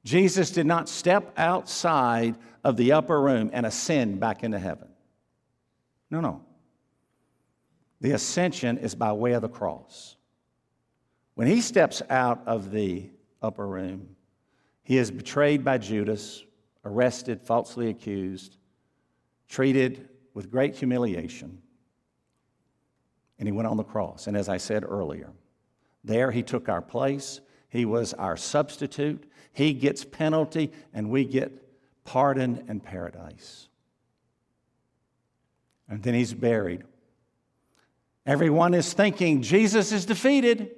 Jesus 0.07 0.51
did 0.51 0.65
not 0.65 0.89
step 0.89 1.31
outside 1.37 2.39
of 2.65 2.79
the 2.79 2.93
upper 2.93 3.21
room 3.21 3.51
and 3.53 3.67
ascend 3.67 4.19
back 4.19 4.43
into 4.43 4.59
heaven. 4.59 4.89
No, 6.11 6.23
no. 6.23 6.43
The 8.01 8.13
ascension 8.13 8.79
is 8.79 8.95
by 8.95 9.13
way 9.13 9.33
of 9.33 9.43
the 9.43 9.51
cross. 9.51 10.17
When 11.35 11.47
he 11.47 11.61
steps 11.61 12.01
out 12.09 12.43
of 12.47 12.71
the 12.71 13.11
upper 13.43 13.67
room. 13.67 14.17
He 14.83 14.99
is 14.99 15.11
betrayed 15.11 15.65
by 15.65 15.79
Judas, 15.79 16.43
arrested, 16.85 17.43
falsely 17.43 17.89
accused, 17.89 18.57
treated 19.49 20.09
with 20.35 20.51
great 20.51 20.75
humiliation, 20.75 21.61
and 23.39 23.47
he 23.47 23.53
went 23.53 23.69
on 23.69 23.77
the 23.77 23.85
cross. 23.85 24.27
And 24.27 24.37
as 24.37 24.49
I 24.49 24.57
said 24.57 24.85
earlier, 24.85 25.31
there 26.05 26.31
he 26.31 26.43
took 26.43 26.69
our 26.69 26.83
place. 26.83 27.41
He 27.69 27.85
was 27.85 28.15
our 28.15 28.37
substitute. 28.37 29.31
He 29.53 29.73
gets 29.73 30.05
penalty, 30.05 30.73
and 30.95 31.11
we 31.11 31.25
get 31.25 31.53
pardon 32.05 32.65
and 32.69 32.83
paradise. 32.83 33.69
And 35.89 36.03
then 36.03 36.15
he's 36.15 36.35
buried. 36.35 36.85
Everyone 38.25 38.73
is 38.75 38.93
thinking 38.93 39.43
Jesus 39.43 39.93
is 39.93 40.07
defeated. 40.07 40.71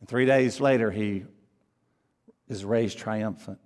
And 0.00 0.08
three 0.08 0.26
days 0.26 0.60
later, 0.60 0.90
he 0.90 1.24
is 2.48 2.64
raised 2.64 2.98
triumphant. 2.98 3.58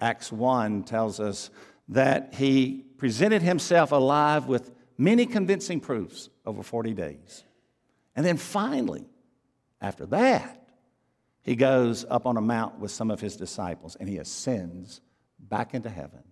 Acts 0.00 0.30
1 0.30 0.84
tells 0.84 1.20
us 1.20 1.50
that 1.88 2.34
he 2.34 2.84
presented 2.98 3.42
himself 3.42 3.92
alive 3.92 4.46
with 4.46 4.72
many 4.96 5.26
convincing 5.26 5.80
proofs 5.80 6.28
over 6.44 6.62
40 6.62 6.94
days. 6.94 7.44
And 8.14 8.24
then 8.26 8.36
finally, 8.36 9.06
after 9.80 10.06
that, 10.06 10.68
he 11.42 11.56
goes 11.56 12.04
up 12.10 12.26
on 12.26 12.36
a 12.36 12.40
mount 12.40 12.78
with 12.78 12.90
some 12.90 13.10
of 13.10 13.20
his 13.20 13.36
disciples 13.36 13.96
and 13.96 14.08
he 14.08 14.18
ascends 14.18 15.00
back 15.38 15.72
into 15.72 15.88
heaven, 15.88 16.22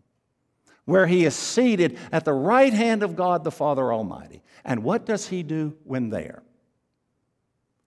where 0.84 1.06
he 1.06 1.24
is 1.24 1.34
seated 1.34 1.98
at 2.12 2.24
the 2.24 2.32
right 2.32 2.72
hand 2.72 3.02
of 3.02 3.16
God 3.16 3.44
the 3.44 3.50
Father 3.50 3.92
Almighty. 3.92 4.42
And 4.64 4.82
what 4.82 5.06
does 5.06 5.28
he 5.28 5.42
do 5.42 5.76
when 5.84 6.10
there? 6.10 6.42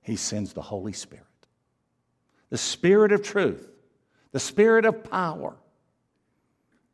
He 0.01 0.15
sends 0.15 0.53
the 0.53 0.61
Holy 0.61 0.93
Spirit, 0.93 1.25
the 2.49 2.57
Spirit 2.57 3.11
of 3.11 3.21
truth 3.21 3.69
the 4.31 4.39
Spirit 4.39 4.85
of 4.85 5.03
power. 5.03 5.55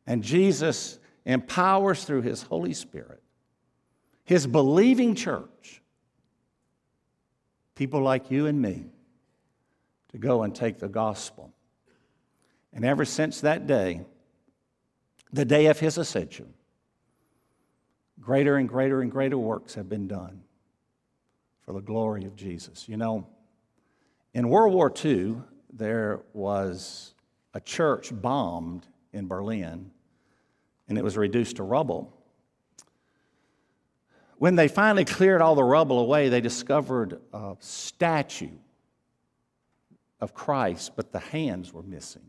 And 0.06 0.22
Jesus 0.22 0.98
empowers 1.24 2.04
through 2.04 2.22
His 2.22 2.42
Holy 2.42 2.72
Spirit 2.74 3.22
His 4.24 4.46
believing 4.46 5.14
church, 5.14 5.82
people 7.74 8.00
like 8.00 8.30
you 8.30 8.46
and 8.46 8.60
me, 8.60 8.86
to 10.12 10.18
go 10.18 10.42
and 10.42 10.54
take 10.54 10.78
the 10.78 10.88
gospel. 10.88 11.52
And 12.72 12.84
ever 12.84 13.04
since 13.04 13.40
that 13.40 13.66
day, 13.66 14.02
the 15.32 15.44
day 15.44 15.66
of 15.66 15.80
His 15.80 15.98
ascension, 15.98 16.54
greater 18.20 18.56
and 18.56 18.68
greater 18.68 19.02
and 19.02 19.10
greater 19.10 19.38
works 19.38 19.74
have 19.74 19.88
been 19.88 20.06
done 20.06 20.42
for 21.64 21.72
the 21.72 21.80
glory 21.80 22.24
of 22.24 22.36
Jesus. 22.36 22.88
You 22.88 22.96
know, 22.96 23.26
in 24.32 24.48
World 24.48 24.72
War 24.72 24.92
II, 25.04 25.36
there 25.72 26.20
was 26.32 27.14
a 27.56 27.60
church 27.60 28.10
bombed 28.12 28.86
in 29.14 29.28
Berlin, 29.28 29.90
and 30.88 30.98
it 30.98 31.02
was 31.02 31.16
reduced 31.16 31.56
to 31.56 31.62
rubble. 31.62 32.12
When 34.36 34.56
they 34.56 34.68
finally 34.68 35.06
cleared 35.06 35.40
all 35.40 35.54
the 35.54 35.64
rubble 35.64 35.98
away, 35.98 36.28
they 36.28 36.42
discovered 36.42 37.18
a 37.32 37.56
statue 37.60 38.58
of 40.20 40.34
Christ, 40.34 40.92
but 40.96 41.12
the 41.12 41.18
hands 41.18 41.72
were 41.72 41.82
missing. 41.82 42.28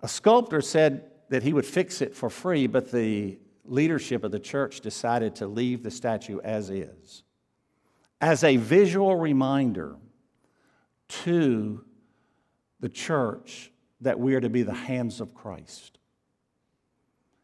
A 0.00 0.08
sculptor 0.08 0.62
said 0.62 1.10
that 1.28 1.42
he 1.42 1.52
would 1.52 1.66
fix 1.66 2.00
it 2.00 2.16
for 2.16 2.30
free, 2.30 2.66
but 2.66 2.90
the 2.90 3.38
leadership 3.66 4.24
of 4.24 4.32
the 4.32 4.40
church 4.40 4.80
decided 4.80 5.36
to 5.36 5.46
leave 5.46 5.82
the 5.82 5.90
statue 5.90 6.40
as 6.40 6.70
is, 6.70 7.22
as 8.18 8.44
a 8.44 8.56
visual 8.56 9.14
reminder 9.14 9.96
to 11.08 11.84
the 12.82 12.88
church 12.90 13.70
that 14.02 14.18
we 14.18 14.34
are 14.34 14.40
to 14.40 14.50
be 14.50 14.64
the 14.64 14.74
hands 14.74 15.20
of 15.20 15.32
Christ. 15.32 15.98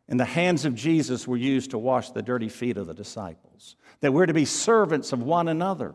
And 0.08 0.18
the 0.18 0.24
hands 0.24 0.64
of 0.64 0.74
Jesus 0.74 1.28
were 1.28 1.36
used 1.36 1.70
to 1.70 1.78
wash 1.78 2.10
the 2.10 2.22
dirty 2.22 2.48
feet 2.48 2.76
of 2.76 2.86
the 2.86 2.94
disciples, 2.94 3.76
that 4.00 4.12
we're 4.12 4.26
to 4.26 4.34
be 4.34 4.44
servants 4.44 5.12
of 5.12 5.22
one 5.22 5.48
another. 5.48 5.94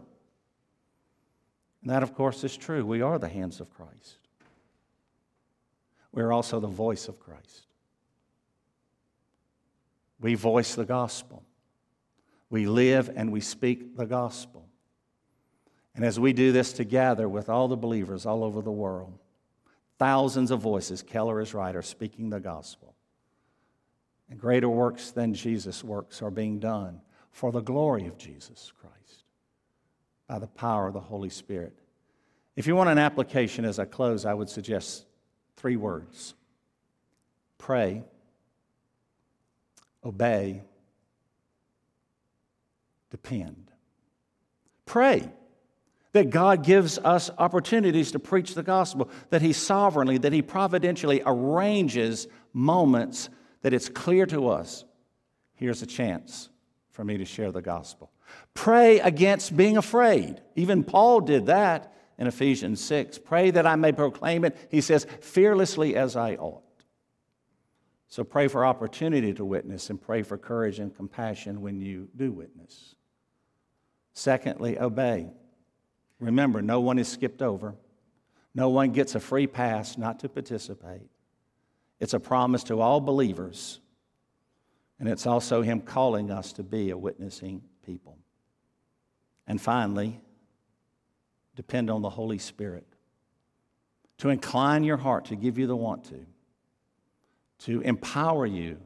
And 1.82 1.91
that, 1.91 2.03
of 2.03 2.15
course, 2.15 2.43
is 2.45 2.56
true. 2.56 2.86
We 2.86 3.01
are 3.01 3.19
the 3.19 3.27
hands 3.27 3.60
of 3.60 3.69
Christ. 3.69 4.17
We're 6.13 6.32
also 6.32 6.62
the 6.62 6.67
voice 6.67 7.10
of 7.10 7.19
Christ. 7.19 7.67
We 10.21 10.36
voice 10.36 10.75
the 10.75 10.86
gospel. 10.86 11.43
We 12.49 12.65
live 12.65 13.12
and 13.13 13.32
we 13.32 13.41
speak 13.41 13.97
the 13.97 14.06
gospel. 14.06 14.69
And 15.95 16.06
as 16.06 16.17
we 16.17 16.32
do 16.32 16.53
this 16.53 16.71
together 16.71 17.27
with 17.27 17.49
all 17.49 17.67
the 17.67 17.75
believers 17.75 18.25
all 18.25 18.43
over 18.43 18.62
the 18.62 18.71
world, 18.71 19.19
thousands 20.04 20.52
of 20.52 20.60
voices, 20.60 21.02
Keller 21.02 21.39
is 21.39 21.54
right, 21.54 21.74
are 21.74 21.82
speaking 21.82 22.30
the 22.30 22.38
gospel. 22.38 22.94
And 24.30 24.38
greater 24.38 24.68
works 24.68 25.12
than 25.12 25.34
Jesus' 25.34 25.82
works 25.82 26.22
are 26.22 26.30
being 26.30 26.60
done 26.60 27.00
for 27.32 27.54
the 27.54 27.62
glory 27.62 28.08
of 28.08 28.18
Jesus 28.18 28.74
Christ 28.82 29.24
by 30.28 30.39
the 30.39 30.48
power 30.48 30.88
of 30.88 30.94
the 30.94 31.00
Holy 31.00 31.30
Spirit. 31.30 31.80
If 32.58 32.68
you 32.68 32.76
want 32.76 32.89
an 32.89 32.98
application 32.98 33.63
as 33.63 33.80
I 33.80 33.86
close, 33.86 34.26
I 34.26 34.34
would 34.34 34.50
suggest 34.50 35.06
three 35.56 35.78
words 35.78 36.34
pray, 37.58 38.04
obey, 40.04 40.63
depend. 43.10 43.72
Pray 44.86 45.32
that 46.13 46.30
God 46.30 46.63
gives 46.63 46.97
us 46.99 47.30
opportunities 47.38 48.12
to 48.13 48.19
preach 48.19 48.56
the 48.56 48.63
gospel, 48.63 49.10
that 49.30 49.41
He 49.41 49.54
sovereignly, 49.54 50.17
that 50.19 50.34
He 50.34 50.41
providentially 50.41 51.21
arranges 51.26 52.28
moments 52.54 53.30
that 53.62 53.73
it's 53.73 53.89
clear 53.89 54.26
to 54.28 54.47
us 54.47 54.86
here's 55.56 55.82
a 55.82 55.88
chance 55.88 56.49
for 56.91 57.04
me 57.04 57.17
to 57.17 57.26
share 57.26 57.52
the 57.52 57.62
gospel. 57.62 58.12
Pray 58.54 58.99
against 58.99 59.56
being 59.56 59.78
afraid. 59.78 60.41
Even 60.56 60.84
Paul 60.84 61.21
did 61.21 61.47
that 61.47 61.93
in 62.17 62.28
Ephesians 62.28 62.82
6. 62.82 63.17
Pray 63.19 63.52
that 63.52 63.65
I 63.65 63.76
may 63.76 63.91
proclaim 63.91 64.45
it, 64.45 64.56
he 64.69 64.82
says, 64.82 65.08
fearlessly 65.21 65.95
as 65.95 66.15
I 66.15 66.36
ought. 66.36 66.62
So 68.08 68.23
pray 68.23 68.47
for 68.47 68.63
opportunity 68.63 69.34
to 69.34 69.43
witness 69.43 69.89
and 69.89 69.99
pray 69.99 70.21
for 70.21 70.38
courage 70.38 70.78
and 70.78 70.95
compassion 70.95 71.62
when 71.62 71.82
you 71.82 72.10
do 72.15 72.32
witness. 72.32 72.95
Secondly, 74.13 74.78
obey. 74.78 75.32
Remember, 76.19 76.62
no 76.62 76.80
one 76.80 76.99
is 76.99 77.08
skipped 77.08 77.41
over. 77.41 77.76
No 78.56 78.69
one 78.69 78.91
gets 78.91 79.15
a 79.15 79.19
free 79.19 79.47
pass 79.47 79.97
not 79.97 80.19
to 80.19 80.30
participate. 80.30 81.10
It's 81.99 82.13
a 82.13 82.19
promise 82.19 82.63
to 82.65 82.82
all 82.82 83.02
believers, 83.02 83.80
and 84.99 85.10
it's 85.10 85.26
also 85.26 85.62
Him 85.62 85.82
calling 85.82 86.32
us 86.32 86.54
to 86.54 86.63
be 86.63 86.89
a 86.91 86.97
witnessing 86.97 87.62
people. 87.86 88.17
And 89.47 89.60
finally, 89.60 90.21
depend 91.56 91.89
on 91.89 92.02
the 92.02 92.10
Holy 92.10 92.38
Spirit 92.38 92.86
to 94.19 94.30
incline 94.30 94.84
your 94.84 94.97
heart 94.97 95.26
to 95.26 95.36
give 95.36 95.58
you 95.58 95.67
the 95.67 95.76
want 95.76 96.06
to, 96.06 96.26
to 97.60 97.82
empower 97.82 98.45
you 98.45 98.78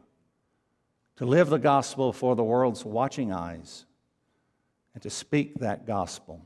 to 1.18 1.26
live 1.26 1.50
the 1.50 1.60
gospel 1.60 2.13
for 2.13 2.36
the 2.36 2.44
world's 2.44 2.86
watching 2.86 3.34
eyes, 3.34 3.86
and 4.94 5.04
to 5.04 5.10
speak 5.10 5.56
that 5.60 5.86
gospel 5.86 6.46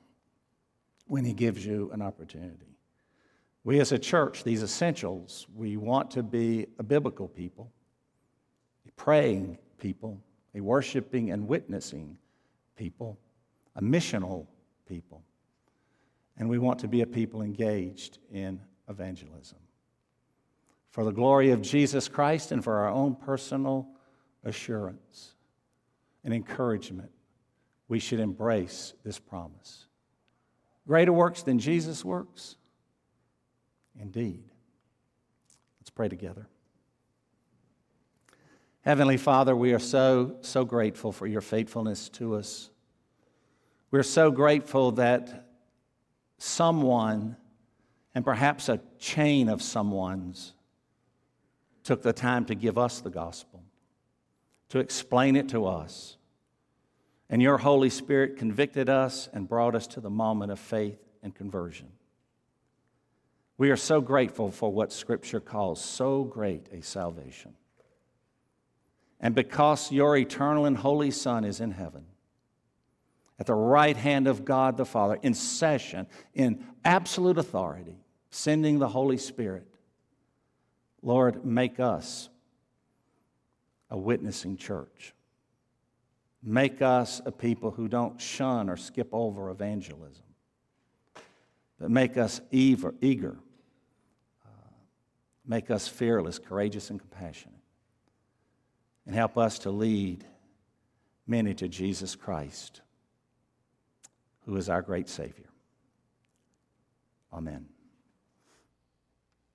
when 1.12 1.26
He 1.26 1.34
gives 1.34 1.66
you 1.66 1.92
an 1.92 2.02
opportunity. 2.02 2.78
We 3.66 3.82
as 3.82 3.92
a 3.92 4.00
church, 4.00 4.46
these 4.46 4.64
essentials, 4.64 5.46
we 5.54 5.76
want 5.76 6.12
to 6.12 6.24
be 6.24 6.68
a 6.80 6.84
biblical 6.84 7.28
people, 7.28 7.70
a 8.88 8.92
praying 8.94 9.58
people, 9.78 10.24
a 10.56 10.62
worshiping 10.62 11.32
and 11.32 11.50
witnessing 11.50 12.18
people, 12.78 13.20
a 13.76 13.82
missional 13.82 14.48
people. 14.88 15.22
And 16.38 16.48
we 16.48 16.60
want 16.60 16.80
to 16.80 16.88
be 16.88 17.02
a 17.02 17.08
people 17.08 17.42
engaged 17.42 18.20
in 18.32 18.62
evangelism. 18.88 19.60
For 20.92 21.04
the 21.04 21.12
glory 21.12 21.52
of 21.52 21.62
Jesus 21.62 22.08
Christ 22.08 22.54
and 22.54 22.64
for 22.64 22.78
our 22.78 22.90
own 22.90 23.16
personal 23.16 23.86
assurance 24.46 25.34
and 26.24 26.34
encouragement, 26.34 27.12
we 27.90 28.00
should 28.00 28.22
embrace 28.22 28.94
this 29.04 29.20
promise. 29.20 29.88
Greater 30.88 31.14
works 31.14 31.44
than 31.44 31.60
Jesus' 31.60 32.04
works? 32.04 32.56
Indeed. 34.00 34.44
Let's 35.80 35.90
pray 35.90 36.10
together. 36.10 36.48
Heavenly 38.82 39.18
Father, 39.18 39.56
we 39.56 39.74
are 39.74 39.80
so, 39.80 40.38
so 40.42 40.66
grateful 40.66 41.12
for 41.12 41.28
your 41.28 41.42
faithfulness 41.42 42.10
to 42.10 42.36
us. 42.36 42.72
We're 43.92 44.04
so 44.04 44.32
grateful 44.32 44.94
that 44.94 45.50
someone, 46.40 47.36
and 48.16 48.26
perhaps 48.26 48.70
a 48.70 48.82
chain 48.98 49.50
of 49.50 49.62
someone's, 49.62 50.54
took 51.84 52.02
the 52.02 52.14
time 52.14 52.46
to 52.46 52.56
give 52.56 52.78
us 52.78 53.02
the 53.02 53.10
gospel, 53.10 53.64
to 54.70 54.80
explain 54.80 55.36
it 55.36 55.50
to 55.50 55.66
us. 55.66 56.18
And 57.32 57.42
your 57.42 57.58
Holy 57.58 57.90
Spirit 57.90 58.38
convicted 58.38 58.90
us 58.90 59.30
and 59.34 59.48
brought 59.48 59.74
us 59.74 59.88
to 59.88 60.02
the 60.02 60.10
moment 60.10 60.52
of 60.52 60.60
faith 60.60 61.00
and 61.24 61.34
conversion. 61.34 61.88
We 63.58 63.72
are 63.72 63.78
so 63.78 64.02
grateful 64.02 64.52
for 64.52 64.72
what 64.72 64.92
Scripture 64.92 65.40
calls 65.40 65.84
so 65.84 66.26
great 66.26 66.68
a 66.74 66.82
salvation. 66.82 67.54
And 69.22 69.34
because 69.34 69.92
your 69.92 70.18
eternal 70.18 70.66
and 70.66 70.76
holy 70.76 71.12
Son 71.12 71.46
is 71.46 71.62
in 71.62 71.72
heaven, 71.72 72.06
at 73.40 73.46
the 73.46 73.54
right 73.56 73.96
hand 73.96 74.28
of 74.28 74.44
God 74.44 74.76
the 74.78 74.86
Father, 74.86 75.18
in 75.22 75.34
session, 75.34 76.08
in 76.34 76.64
absolute 76.84 77.38
authority, 77.38 77.96
sending 78.30 78.78
the 78.78 78.90
Holy 78.90 79.18
Spirit. 79.18 79.66
Lord, 81.02 81.46
make 81.46 81.80
us 81.80 82.30
a 83.90 83.98
witnessing 83.98 84.58
church. 84.58 85.14
Make 86.44 86.82
us 86.82 87.22
a 87.26 87.32
people 87.32 87.72
who 87.72 87.88
don't 87.88 88.20
shun 88.20 88.70
or 88.70 88.78
skip 88.78 89.10
over 89.12 89.50
evangelism, 89.50 90.24
but 91.80 91.92
make 91.92 92.18
us 92.18 92.42
eager, 92.52 92.96
eager 93.00 93.38
uh, 94.44 94.70
make 95.46 95.70
us 95.70 95.88
fearless, 95.88 96.40
courageous, 96.40 96.90
and 96.90 97.00
compassionate, 97.00 97.62
and 99.06 99.14
help 99.14 99.38
us 99.38 99.60
to 99.60 99.72
lead 99.72 100.26
many 101.28 101.54
to 101.54 101.68
Jesus 101.68 102.16
Christ 102.16 102.82
who 104.46 104.56
is 104.58 104.70
our 104.70 104.82
great 104.82 105.08
Savior. 105.08 105.50
Amen. 107.32 107.71